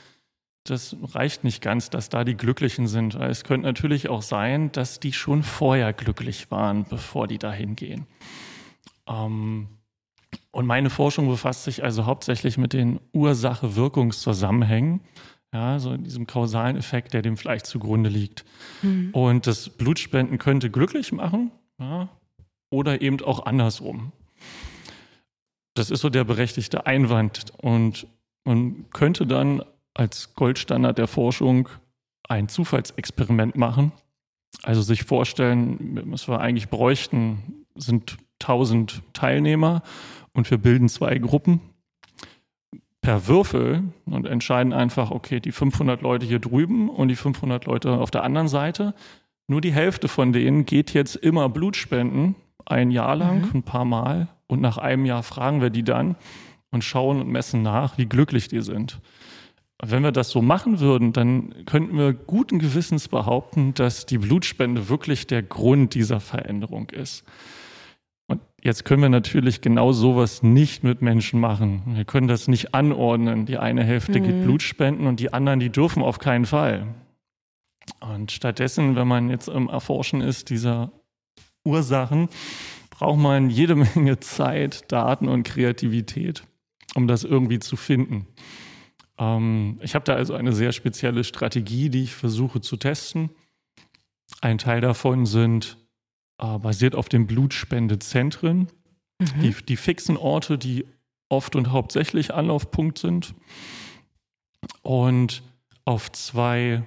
das 0.71 0.97
reicht 1.03 1.45
nicht 1.45 1.63
ganz, 1.63 1.91
dass 1.91 2.09
da 2.09 2.25
die 2.25 2.37
Glücklichen 2.37 2.87
sind. 2.87 3.15
Es 3.15 3.45
könnte 3.45 3.67
natürlich 3.67 4.09
auch 4.09 4.23
sein, 4.23 4.73
dass 4.73 5.01
die 5.01 5.13
schon 5.13 5.43
vorher 5.43 5.93
glücklich 5.93 6.51
waren, 6.51 6.85
bevor 6.85 7.27
die 7.27 7.39
da 7.39 7.53
hingehen. 7.53 8.07
Ähm, 9.07 9.69
und 10.51 10.67
meine 10.67 10.91
Forschung 10.91 11.29
befasst 11.29 11.65
sich 11.65 11.85
also 11.85 12.07
hauptsächlich 12.07 12.59
mit 12.59 12.73
den 12.73 13.01
Ursache-Wirkungszusammenhängen, 13.13 15.01
ja, 15.53 15.79
so 15.79 15.93
in 15.93 16.05
diesem 16.05 16.27
kausalen 16.27 16.77
Effekt, 16.77 17.15
der 17.15 17.23
dem 17.23 17.37
vielleicht 17.37 17.67
zugrunde 17.67 18.11
liegt. 18.11 18.45
Mhm. 18.83 19.11
Und 19.13 19.47
das 19.47 19.71
Blutspenden 19.71 20.39
könnte 20.39 20.71
glücklich 20.71 21.13
machen 21.13 21.51
ja, 21.81 22.09
oder 22.71 23.01
eben 23.01 23.21
auch 23.23 23.47
andersrum. 23.47 24.13
Das 25.75 25.91
ist 25.91 26.01
so 26.01 26.11
der 26.11 26.25
berechtigte 26.25 26.87
Einwand. 26.87 27.53
Und 27.59 28.07
man 28.45 28.91
könnte 28.91 29.27
dann 29.27 29.63
als 29.99 30.35
Goldstandard 30.35 30.97
der 30.97 31.09
Forschung 31.09 31.69
ein 32.29 32.49
Zufallsexperiment 32.49 33.57
machen. 33.57 33.93
Also 34.63 34.81
sich 34.81 35.03
vorstellen, 35.03 36.01
was 36.07 36.29
wir 36.29 36.41
eigentlich 36.41 36.69
bräuchten, 36.69 37.65
sind 37.75 38.17
1000 38.41 39.03
Teilnehmer 39.13 39.83
und 40.33 40.51
wir 40.51 40.59
bilden 40.59 40.89
zwei 40.89 41.19
Gruppen 41.19 41.61
per 43.01 43.27
Würfel 43.27 43.85
und 44.07 44.27
entscheiden 44.27 44.73
einfach, 44.73 45.11
okay, 45.11 45.41
die 45.41 45.53
500 45.53 46.01
Leute 46.03 46.27
hier 46.27 46.39
drüben 46.39 46.89
und 46.89 47.09
die 47.09 47.17
500 47.17 47.65
Leute 47.65 47.93
auf 47.93 48.11
der 48.11 48.23
anderen 48.23 48.49
Seite. 48.49 48.95
Nur 49.49 49.61
die 49.61 49.73
Hälfte 49.73 50.09
von 50.09 50.33
denen 50.33 50.65
geht 50.65 50.95
jetzt 50.95 51.17
immer 51.17 51.49
Blut 51.49 51.77
spenden, 51.77 52.37
ein 52.67 52.91
Jahr 52.91 53.17
lang, 53.17 53.41
mhm. 53.41 53.51
ein 53.55 53.63
paar 53.63 53.85
Mal. 53.85 54.29
Und 54.47 54.61
nach 54.61 54.79
einem 54.79 55.07
Jahr 55.07 55.23
fragen 55.23 55.61
wir 55.61 55.71
die 55.71 55.85
dann 55.85 56.17
und 56.71 56.85
schauen 56.85 57.21
und 57.21 57.29
messen 57.29 57.63
nach, 57.63 57.99
wie 57.99 58.07
glücklich 58.07 58.49
die 58.49 58.61
sind. 58.61 59.01
Wenn 59.85 60.03
wir 60.03 60.11
das 60.11 60.31
so 60.31 60.43
machen 60.43 60.81
würden, 60.81 61.13
dann 61.13 61.65
könnten 61.65 61.97
wir 61.97 62.13
guten 62.13 62.59
Gewissens 62.59 63.07
behaupten, 63.07 63.75
dass 63.75 64.07
die 64.07 64.19
Blutspende 64.19 64.89
wirklich 64.89 65.29
der 65.29 65.43
Grund 65.43 65.95
dieser 65.95 66.19
Veränderung 66.19 66.91
ist. 66.91 67.25
Und 68.27 68.41
jetzt 68.61 68.85
können 68.85 69.03
wir 69.03 69.09
natürlich 69.09 69.61
genau 69.61 69.93
sowas 69.93 70.43
nicht 70.43 70.83
mit 70.83 71.01
Menschen 71.01 71.39
machen. 71.39 71.83
Wir 71.95 72.05
können 72.05 72.27
das 72.27 72.49
nicht 72.49 72.75
anordnen. 72.75 73.47
Die 73.47 73.57
eine 73.57 73.85
Hälfte 73.85 74.19
mhm. 74.19 74.25
geht 74.25 74.43
Blut 74.43 74.63
spenden 74.63 75.07
und 75.07 75.21
die 75.21 75.33
anderen, 75.33 75.61
die 75.61 75.71
dürfen 75.71 76.03
auf 76.03 76.19
keinen 76.19 76.45
Fall. 76.45 76.89
Und 78.01 78.33
stattdessen, 78.33 78.97
wenn 78.97 79.09
man 79.09 79.31
jetzt 79.31 79.49
im 79.49 79.69
Erforschen 79.69 80.21
ist 80.21 80.51
dieser 80.51 80.91
Ursachen, 81.65 82.29
braucht 82.91 83.19
man 83.19 83.49
jede 83.49 83.75
Menge 83.95 84.19
Zeit, 84.19 84.91
Daten 84.91 85.29
und 85.29 85.45
Kreativität, 85.45 86.43
um 86.97 87.07
das 87.07 87.23
irgendwie 87.23 87.61
zu 87.61 87.77
finden. 87.77 88.27
Ähm, 89.19 89.79
ich 89.83 89.95
habe 89.95 90.05
da 90.05 90.15
also 90.15 90.35
eine 90.35 90.53
sehr 90.53 90.73
spezielle 90.73 91.25
Strategie, 91.25 91.91
die 91.91 92.05
ich 92.05 92.15
versuche 92.15 92.61
zu 92.61 92.77
testen. 92.77 93.31
Ein 94.41 94.59
Teil 94.59 94.81
davon 94.81 95.27
sind 95.27 95.77
äh, 96.39 96.59
basiert 96.59 96.95
auf 96.95 97.09
den 97.09 97.27
Blutspendezentren, 97.27 98.69
mhm. 99.19 99.41
die, 99.41 99.55
die 99.65 99.77
fixen 99.77 100.17
Orte, 100.17 100.57
die 100.57 100.87
oft 101.29 101.57
und 101.57 101.71
hauptsächlich 101.71 102.33
Anlaufpunkt 102.33 102.99
sind. 102.99 103.35
Und 104.83 105.43
auf 105.85 106.13
zwei 106.13 106.83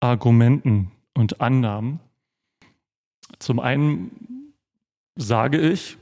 Argumenten 0.00 0.90
und 1.14 1.40
Annahmen. 1.40 2.00
Zum 3.38 3.60
einen 3.60 4.54
sage 5.16 5.60
ich 5.60 5.96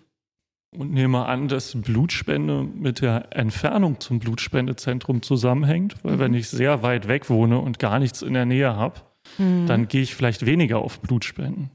und 0.70 0.92
nehme 0.92 1.26
an, 1.26 1.48
dass 1.48 1.80
Blutspende 1.80 2.62
mit 2.62 3.00
der 3.00 3.36
Entfernung 3.36 4.00
zum 4.00 4.18
Blutspendezentrum 4.18 5.22
zusammenhängt, 5.22 5.96
weil 6.02 6.16
mhm. 6.16 6.20
wenn 6.20 6.34
ich 6.34 6.48
sehr 6.48 6.82
weit 6.82 7.08
weg 7.08 7.30
wohne 7.30 7.58
und 7.58 7.78
gar 7.78 7.98
nichts 7.98 8.22
in 8.22 8.34
der 8.34 8.46
Nähe 8.46 8.76
habe, 8.76 9.00
mhm. 9.38 9.66
dann 9.66 9.88
gehe 9.88 10.02
ich 10.02 10.14
vielleicht 10.14 10.44
weniger 10.44 10.78
auf 10.78 11.00
Blutspenden. 11.00 11.70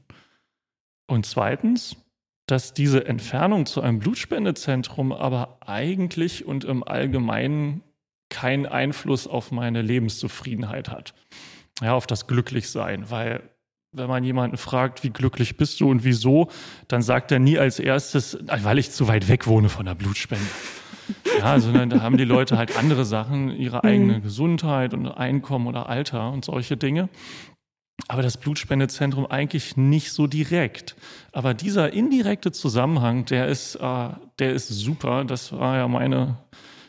Und 1.06 1.26
zweitens, 1.26 1.96
dass 2.46 2.74
diese 2.74 3.06
Entfernung 3.06 3.66
zu 3.66 3.80
einem 3.80 3.98
Blutspendezentrum 3.98 5.12
aber 5.12 5.58
eigentlich 5.60 6.44
und 6.44 6.64
im 6.64 6.82
Allgemeinen 6.82 7.82
keinen 8.28 8.66
Einfluss 8.66 9.26
auf 9.26 9.52
meine 9.52 9.82
Lebenszufriedenheit 9.82 10.88
hat. 10.88 11.14
Ja, 11.80 11.94
auf 11.94 12.06
das 12.06 12.26
Glücklichsein, 12.26 13.10
weil 13.10 13.42
wenn 13.92 14.08
man 14.08 14.24
jemanden 14.24 14.56
fragt, 14.56 15.04
wie 15.04 15.10
glücklich 15.10 15.56
bist 15.58 15.80
du 15.80 15.90
und 15.90 16.02
wieso, 16.02 16.48
dann 16.88 17.02
sagt 17.02 17.30
er 17.30 17.38
nie 17.38 17.58
als 17.58 17.78
erstes, 17.78 18.38
weil 18.46 18.78
ich 18.78 18.90
zu 18.90 19.06
weit 19.06 19.28
weg 19.28 19.46
wohne 19.46 19.68
von 19.68 19.86
der 19.86 19.94
Blutspende. 19.94 20.44
Ja, 21.40 21.58
sondern 21.58 21.90
da 21.90 22.00
haben 22.00 22.16
die 22.16 22.24
Leute 22.24 22.56
halt 22.56 22.78
andere 22.78 23.04
Sachen, 23.04 23.50
ihre 23.50 23.82
eigene 23.82 24.18
mhm. 24.18 24.22
Gesundheit 24.22 24.94
und 24.94 25.08
Einkommen 25.08 25.66
oder 25.66 25.88
Alter 25.88 26.30
und 26.30 26.44
solche 26.44 26.76
Dinge. 26.76 27.08
aber 28.08 28.22
das 28.22 28.36
Blutspendezentrum 28.36 29.26
eigentlich 29.26 29.76
nicht 29.76 30.12
so 30.12 30.26
direkt. 30.26 30.96
Aber 31.32 31.54
dieser 31.54 31.92
indirekte 31.92 32.52
Zusammenhang, 32.52 33.24
der 33.24 33.48
ist, 33.48 33.74
äh, 33.74 34.08
der 34.38 34.52
ist 34.52 34.68
super. 34.68 35.24
Das 35.24 35.52
war 35.52 35.76
ja 35.76 35.88
meine, 35.88 36.38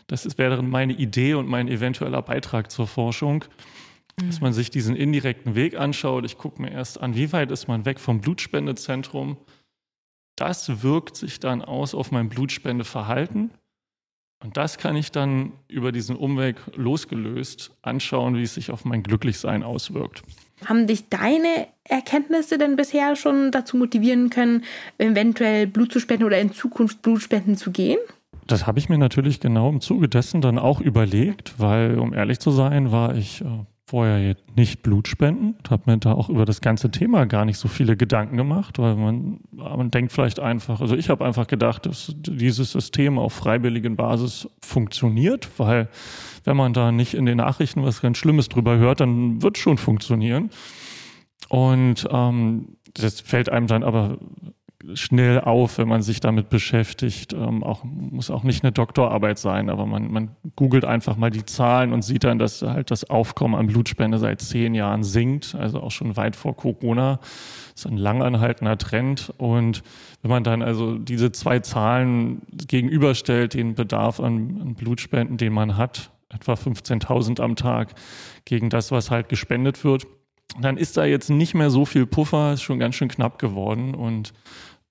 das 0.08 0.38
wäre 0.38 0.62
meine 0.62 0.94
Idee 0.94 1.34
und 1.34 1.48
mein 1.48 1.68
eventueller 1.68 2.22
Beitrag 2.22 2.72
zur 2.72 2.88
Forschung. 2.88 3.46
Dass 4.18 4.42
man 4.42 4.54
sich 4.54 4.70
diesen 4.70 4.96
indirekten 4.96 5.56
Weg 5.56 5.78
anschaut. 5.78 6.26
Ich 6.26 6.38
gucke 6.38 6.62
mir 6.62 6.72
erst 6.72 7.02
an, 7.02 7.16
wie 7.16 7.32
weit 7.34 7.52
ist 7.52 7.68
man 7.68 7.86
weg 7.86 8.00
vom 8.00 8.22
Blutspendezentrum. 8.22 9.38
Das 10.36 10.84
wirkt 10.84 11.16
sich 11.16 11.40
dann 11.40 11.62
aus 11.62 11.94
auf 11.96 12.12
mein 12.12 12.30
Blutspendeverhalten. 12.30 13.52
Und 14.44 14.58
das 14.58 14.78
kann 14.78 14.96
ich 14.98 15.12
dann 15.12 15.54
über 15.70 15.92
diesen 15.92 16.18
Umweg 16.18 16.58
losgelöst 16.76 17.72
anschauen, 17.82 18.36
wie 18.36 18.44
es 18.44 18.56
sich 18.56 18.72
auf 18.72 18.84
mein 18.84 19.02
Glücklichsein 19.02 19.64
auswirkt. 19.64 20.24
Haben 20.66 20.86
dich 20.86 21.08
deine 21.10 21.68
Erkenntnisse 21.86 22.58
denn 22.58 22.76
bisher 22.76 23.16
schon 23.16 23.52
dazu 23.52 23.78
motivieren 23.78 24.30
können, 24.30 24.64
eventuell 24.98 25.66
Blut 25.66 25.94
zu 25.94 26.00
spenden 26.00 26.26
oder 26.26 26.40
in 26.40 26.52
Zukunft 26.52 27.02
Blutspenden 27.02 27.56
zu 27.56 27.72
gehen? 27.72 28.00
Das 28.46 28.68
habe 28.68 28.80
ich 28.80 28.90
mir 28.90 28.98
natürlich 28.98 29.40
genau 29.40 29.70
im 29.70 29.80
Zuge 29.80 30.10
dessen 30.10 30.42
dann 30.42 30.60
auch 30.60 30.82
überlegt, 30.82 31.56
weil, 31.58 31.98
um 31.98 32.14
ehrlich 32.14 32.40
zu 32.40 32.52
sein, 32.52 32.92
war 32.92 33.16
ich 33.16 33.42
äh, 33.42 33.46
vorher 33.94 34.36
nicht 34.56 34.82
Blutspenden 34.82 35.54
und 35.56 35.70
habe 35.70 35.84
mir 35.86 36.00
da 36.00 36.14
auch 36.14 36.28
über 36.28 36.46
das 36.46 36.62
ganze 36.62 36.90
Thema 36.90 37.28
gar 37.28 37.46
nicht 37.46 37.60
so 37.60 37.68
viele 37.68 37.96
Gedanken 37.96 38.38
gemacht, 38.38 38.80
weil 38.80 38.96
man, 38.96 39.42
man 39.52 39.92
denkt 39.92 40.12
vielleicht 40.12 40.40
einfach, 40.40 40.82
also 40.82 40.96
ich 40.96 41.12
habe 41.12 41.24
einfach 41.24 41.46
gedacht, 41.46 41.86
dass 41.86 42.12
dieses 42.18 42.72
System 42.72 43.20
auf 43.20 43.34
freiwilligen 43.34 43.96
Basis 43.96 44.50
funktioniert, 44.64 45.48
weil 45.60 45.90
wenn 46.44 46.58
man 46.58 46.74
da 46.74 46.92
nicht 46.92 47.14
in 47.14 47.28
den 47.28 47.38
Nachrichten 47.38 47.84
was 47.84 48.02
ganz 48.02 48.18
Schlimmes 48.18 48.50
drüber 48.50 48.78
hört, 48.78 49.00
dann 49.00 49.44
wird 49.44 49.60
schon 49.60 49.78
funktionieren. 49.78 50.50
Und 51.50 52.08
ähm, 52.10 52.78
das 52.96 53.22
fällt 53.22 53.50
einem 53.50 53.68
dann 53.68 53.84
aber 53.84 54.18
schnell 54.94 55.40
auf, 55.40 55.78
wenn 55.78 55.88
man 55.88 56.02
sich 56.02 56.20
damit 56.20 56.50
beschäftigt. 56.50 57.34
Ähm, 57.34 57.64
auch, 57.64 57.84
muss 57.84 58.30
auch 58.30 58.44
nicht 58.44 58.64
eine 58.64 58.72
Doktorarbeit 58.72 59.40
sein, 59.40 59.70
aber 59.70 59.86
man, 59.86 60.12
man 60.12 60.32
googelt 60.56 60.86
einfach 60.86 61.16
mal 61.16 61.30
die 61.30 61.46
Zahlen 61.46 61.94
und 61.94 62.02
sieht 62.02 62.24
dann, 62.24 62.40
dass 62.40 62.62
halt 62.62 62.92
das 62.92 63.10
Aufkommen 63.10 63.56
an 63.56 63.68
Blutspende 63.68 64.18
seit 64.18 64.42
zehn 64.42 64.76
Jahren 64.76 65.04
sinkt, 65.04 65.56
also 65.56 65.82
auch 65.82 65.92
schon 65.92 66.18
weit 66.18 66.36
vor 66.36 66.56
Corona. 66.56 67.20
Das 67.74 67.86
ist 67.86 67.88
ein 67.88 67.98
langanhaltender 67.98 68.78
Trend. 68.78 69.34
Und 69.38 69.84
wenn 70.22 70.32
man 70.32 70.44
dann 70.44 70.62
also 70.62 70.98
diese 70.98 71.32
zwei 71.32 71.60
Zahlen 71.60 72.42
gegenüberstellt, 72.68 73.54
den 73.54 73.76
Bedarf 73.76 74.20
an, 74.20 74.60
an 74.62 74.76
Blutspenden, 74.76 75.38
den 75.38 75.54
man 75.54 75.78
hat, 75.78 76.12
etwa 76.30 76.54
15.000 76.54 77.42
am 77.42 77.56
Tag, 77.56 77.94
gegen 78.46 78.70
das, 78.70 78.92
was 78.92 79.12
halt 79.12 79.30
gespendet 79.30 79.84
wird, 79.84 80.08
dann 80.60 80.78
ist 80.78 80.98
da 80.98 81.06
jetzt 81.06 81.30
nicht 81.30 81.54
mehr 81.54 81.70
so 81.70 81.86
viel 81.86 82.06
Puffer, 82.06 82.54
ist 82.54 82.62
schon 82.62 82.80
ganz 82.80 82.96
schön 82.96 83.08
knapp 83.08 83.40
geworden. 83.40 83.96
Und 83.96 84.34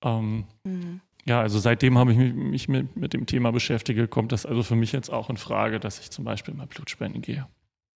ähm, 0.03 0.45
mhm. 0.63 1.01
Ja, 1.25 1.39
also 1.39 1.57
seitdem 1.57 1.97
habe 1.97 2.11
ich 2.11 2.17
mich 2.17 2.67
mit, 2.67 2.97
mit 2.97 3.13
dem 3.13 3.25
Thema 3.25 3.51
beschäftigt, 3.51 4.09
kommt 4.11 4.33
das 4.33 4.45
also 4.45 4.61
für 4.61 4.75
mich 4.75 4.91
jetzt 4.91 5.09
auch 5.09 5.29
in 5.29 5.37
Frage, 5.37 5.79
dass 5.79 5.99
ich 5.99 6.11
zum 6.11 6.25
Beispiel 6.25 6.53
mal 6.53 6.67
Blutspenden 6.67 7.21
gehe. 7.21 7.47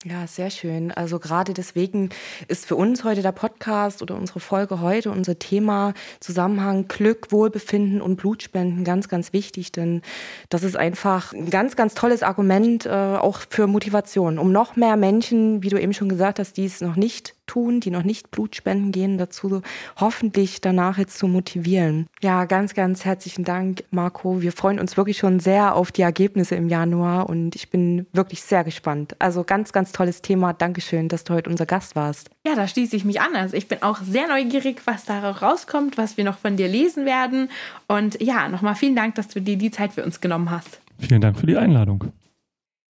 Ja, 0.05 0.27
sehr 0.27 0.51
schön. 0.51 0.91
Also 0.91 1.17
gerade 1.17 1.55
deswegen 1.55 2.09
ist 2.47 2.67
für 2.67 2.75
uns 2.75 3.03
heute 3.03 3.23
der 3.23 3.31
Podcast 3.31 4.03
oder 4.03 4.15
unsere 4.15 4.39
Folge 4.39 4.79
heute, 4.79 5.09
unser 5.09 5.39
Thema 5.39 5.95
Zusammenhang 6.19 6.87
Glück, 6.87 7.31
Wohlbefinden 7.31 7.99
und 7.99 8.15
Blutspenden 8.15 8.83
ganz, 8.83 9.09
ganz 9.09 9.33
wichtig, 9.33 9.71
denn 9.71 10.03
das 10.49 10.61
ist 10.61 10.77
einfach 10.77 11.33
ein 11.33 11.49
ganz, 11.49 11.75
ganz 11.75 11.95
tolles 11.95 12.21
Argument 12.21 12.85
äh, 12.85 12.89
auch 12.89 13.39
für 13.49 13.65
Motivation, 13.65 14.37
um 14.37 14.51
noch 14.51 14.75
mehr 14.75 14.97
Menschen, 14.97 15.63
wie 15.63 15.69
du 15.69 15.81
eben 15.81 15.93
schon 15.93 16.09
gesagt 16.09 16.37
hast, 16.37 16.57
die 16.57 16.65
es 16.65 16.79
noch 16.79 16.95
nicht 16.95 17.36
tun, 17.47 17.79
die 17.79 17.89
noch 17.89 18.03
nicht 18.03 18.29
Blutspenden 18.29 18.91
gehen, 18.91 19.17
dazu 19.17 19.61
hoffentlich 19.99 20.61
danach 20.61 20.97
jetzt 20.97 21.17
zu 21.17 21.27
motivieren. 21.27 22.07
Ja, 22.21 22.45
ganz, 22.45 22.73
ganz 22.73 23.05
herzlichen 23.05 23.43
Dank, 23.43 23.83
Marco. 23.89 24.41
Wir 24.41 24.51
freuen 24.51 24.79
uns 24.79 24.97
wirklich 24.97 25.17
schon 25.17 25.39
sehr 25.39 25.75
auf 25.75 25.91
die 25.91 26.03
Ergebnisse 26.03 26.55
im 26.55 26.69
Januar 26.69 27.29
und 27.29 27.55
ich 27.55 27.69
bin 27.69 28.05
wirklich 28.13 28.43
sehr 28.43 28.63
gespannt. 28.63 29.15
Also 29.19 29.43
ganz, 29.43 29.73
ganz 29.73 29.91
tolles 29.91 30.21
Thema. 30.21 30.53
Dankeschön, 30.53 31.07
dass 31.07 31.23
du 31.23 31.33
heute 31.33 31.49
unser 31.49 31.65
Gast 31.65 31.95
warst. 31.95 32.29
Ja, 32.45 32.55
da 32.55 32.67
schließe 32.67 32.95
ich 32.95 33.05
mich 33.05 33.21
an. 33.21 33.35
Also 33.35 33.55
ich 33.57 33.67
bin 33.67 33.81
auch 33.81 33.99
sehr 34.01 34.27
neugierig, 34.27 34.81
was 34.85 35.05
da 35.05 35.31
rauskommt, 35.31 35.97
was 35.97 36.17
wir 36.17 36.23
noch 36.23 36.37
von 36.37 36.57
dir 36.57 36.67
lesen 36.67 37.05
werden. 37.05 37.49
Und 37.87 38.21
ja, 38.21 38.49
nochmal 38.49 38.75
vielen 38.75 38.95
Dank, 38.95 39.15
dass 39.15 39.27
du 39.27 39.41
dir 39.41 39.57
die 39.57 39.71
Zeit 39.71 39.93
für 39.93 40.03
uns 40.03 40.21
genommen 40.21 40.51
hast. 40.51 40.79
Vielen 40.99 41.21
Dank 41.21 41.39
für 41.39 41.45
die 41.45 41.57
Einladung. 41.57 42.11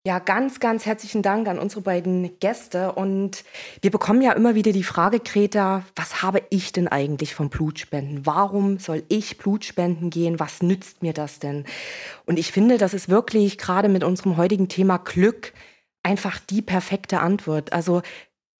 Ja, 0.05 0.19
ganz, 0.19 0.59
ganz 0.59 0.85
herzlichen 0.85 1.23
Dank 1.23 1.47
an 1.47 1.61
unsere 1.61 1.81
beiden 1.81 2.37
Gäste. 2.41 2.91
Und 2.91 3.45
wir 3.83 3.93
bekommen 3.93 4.21
ja 4.21 4.33
immer 4.33 4.57
wieder 4.57 4.73
die 4.73 4.83
Frage, 4.83 5.21
Greta, 5.21 5.85
was 5.95 6.23
habe 6.23 6.43
ich 6.51 6.73
denn 6.73 6.88
eigentlich 6.88 7.37
vom 7.37 7.51
Blutspenden? 7.51 8.27
Warum 8.27 8.81
soll 8.81 9.05
ich 9.09 9.38
Blutspenden 9.38 10.11
gehen? 10.11 10.41
Was 10.41 10.61
nützt 10.61 11.05
mir 11.05 11.12
das 11.12 11.38
denn? 11.38 11.65
Und 12.27 12.41
ich 12.41 12.51
finde, 12.51 12.79
das 12.79 12.95
ist 12.95 13.11
wirklich 13.11 13.59
gerade 13.59 13.88
mit 13.88 14.03
unserem 14.03 14.37
heutigen 14.37 14.69
Thema 14.69 14.97
Glück 14.97 15.53
einfach 16.03 16.41
die 16.41 16.62
perfekte 16.62 17.21
Antwort. 17.21 17.73
Also, 17.73 18.03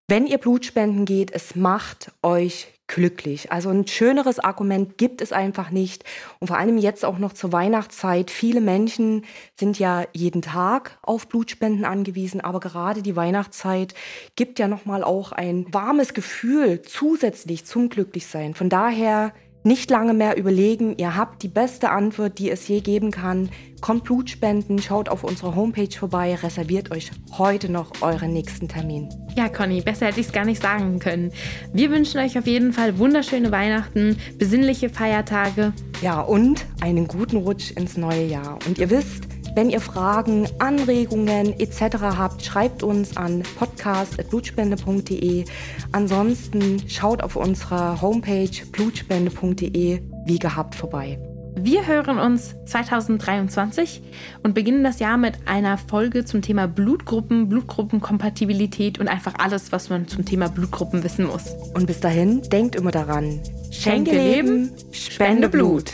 wenn 0.07 0.27
ihr 0.27 0.37
Blutspenden 0.37 1.03
geht, 1.03 1.31
es 1.31 1.57
macht 1.57 2.13
euch 2.21 2.69
glücklich. 2.93 3.51
Also 3.51 3.69
ein 3.69 3.87
schöneres 3.87 4.37
Argument 4.37 4.99
gibt 4.99 5.21
es 5.21 5.31
einfach 5.31 5.71
nicht. 5.71 6.03
Und 6.39 6.47
vor 6.47 6.57
allem 6.57 6.77
jetzt 6.77 7.03
auch 7.03 7.17
noch 7.17 7.33
zur 7.33 7.51
Weihnachtszeit. 7.51 8.29
Viele 8.29 8.61
Menschen 8.61 9.25
sind 9.55 9.79
ja 9.79 10.03
jeden 10.13 10.43
Tag 10.43 10.99
auf 11.01 11.27
Blutspenden 11.27 11.85
angewiesen, 11.85 12.39
aber 12.39 12.59
gerade 12.59 13.01
die 13.01 13.15
Weihnachtszeit 13.15 13.95
gibt 14.35 14.59
ja 14.59 14.67
nochmal 14.67 15.03
auch 15.03 15.31
ein 15.31 15.65
warmes 15.73 16.13
Gefühl 16.13 16.83
zusätzlich 16.83 17.65
zum 17.65 17.89
Glücklichsein. 17.89 18.53
Von 18.53 18.69
daher 18.69 19.33
nicht 19.63 19.89
lange 19.89 20.13
mehr 20.13 20.37
überlegen. 20.37 20.95
Ihr 20.97 21.15
habt 21.15 21.43
die 21.43 21.47
beste 21.47 21.89
Antwort, 21.89 22.39
die 22.39 22.49
es 22.49 22.67
je 22.67 22.81
geben 22.81 23.11
kann. 23.11 23.49
Kommt 23.81 24.05
Blutspenden, 24.05 24.79
schaut 24.79 25.09
auf 25.09 25.23
unserer 25.23 25.55
Homepage 25.55 25.97
vorbei, 25.97 26.35
reserviert 26.35 26.91
euch 26.91 27.11
heute 27.37 27.69
noch 27.71 27.91
euren 28.01 28.31
nächsten 28.31 28.67
Termin. 28.67 29.09
Ja, 29.35 29.49
Conny, 29.49 29.81
besser 29.81 30.07
hätte 30.07 30.21
ich 30.21 30.27
es 30.27 30.33
gar 30.33 30.45
nicht 30.45 30.61
sagen 30.61 30.99
können. 30.99 31.31
Wir 31.73 31.91
wünschen 31.91 32.19
euch 32.19 32.37
auf 32.37 32.47
jeden 32.47 32.71
Fall 32.71 32.97
wunderschöne 32.97 33.51
Weihnachten, 33.51 34.17
besinnliche 34.37 34.89
Feiertage. 34.89 35.73
Ja, 36.01 36.21
und 36.21 36.65
einen 36.81 37.07
guten 37.07 37.37
Rutsch 37.37 37.71
ins 37.71 37.97
neue 37.97 38.25
Jahr. 38.25 38.59
Und 38.67 38.77
ihr 38.77 38.89
wisst, 38.89 39.32
wenn 39.55 39.69
ihr 39.69 39.81
Fragen, 39.81 40.47
Anregungen 40.59 41.59
etc. 41.59 41.97
habt, 42.01 42.43
schreibt 42.43 42.83
uns 42.83 43.15
an 43.17 43.43
podcast.blutspende.de. 43.57 45.45
Ansonsten 45.91 46.81
schaut 46.87 47.21
auf 47.21 47.35
unserer 47.35 48.01
Homepage 48.01 48.49
blutspende.de 48.71 50.01
wie 50.25 50.39
gehabt 50.39 50.75
vorbei. 50.75 51.19
Wir 51.55 51.85
hören 51.85 52.17
uns 52.17 52.55
2023 52.65 54.01
und 54.41 54.55
beginnen 54.55 54.83
das 54.83 54.99
Jahr 54.99 55.17
mit 55.17 55.47
einer 55.47 55.77
Folge 55.77 56.25
zum 56.25 56.41
Thema 56.41 56.67
Blutgruppen, 56.67 57.47
Blutgruppenkompatibilität 57.47 58.99
und 58.99 59.07
einfach 59.07 59.35
alles, 59.37 59.71
was 59.71 59.89
man 59.89 60.07
zum 60.07 60.25
Thema 60.25 60.49
Blutgruppen 60.49 61.03
wissen 61.03 61.27
muss. 61.27 61.53
Und 61.75 61.85
bis 61.85 61.99
dahin, 61.99 62.41
denkt 62.49 62.75
immer 62.75 62.91
daran, 62.91 63.39
schenke 63.71 64.11
Leben, 64.11 64.71
spende 64.91 65.47
Blut. 65.47 65.93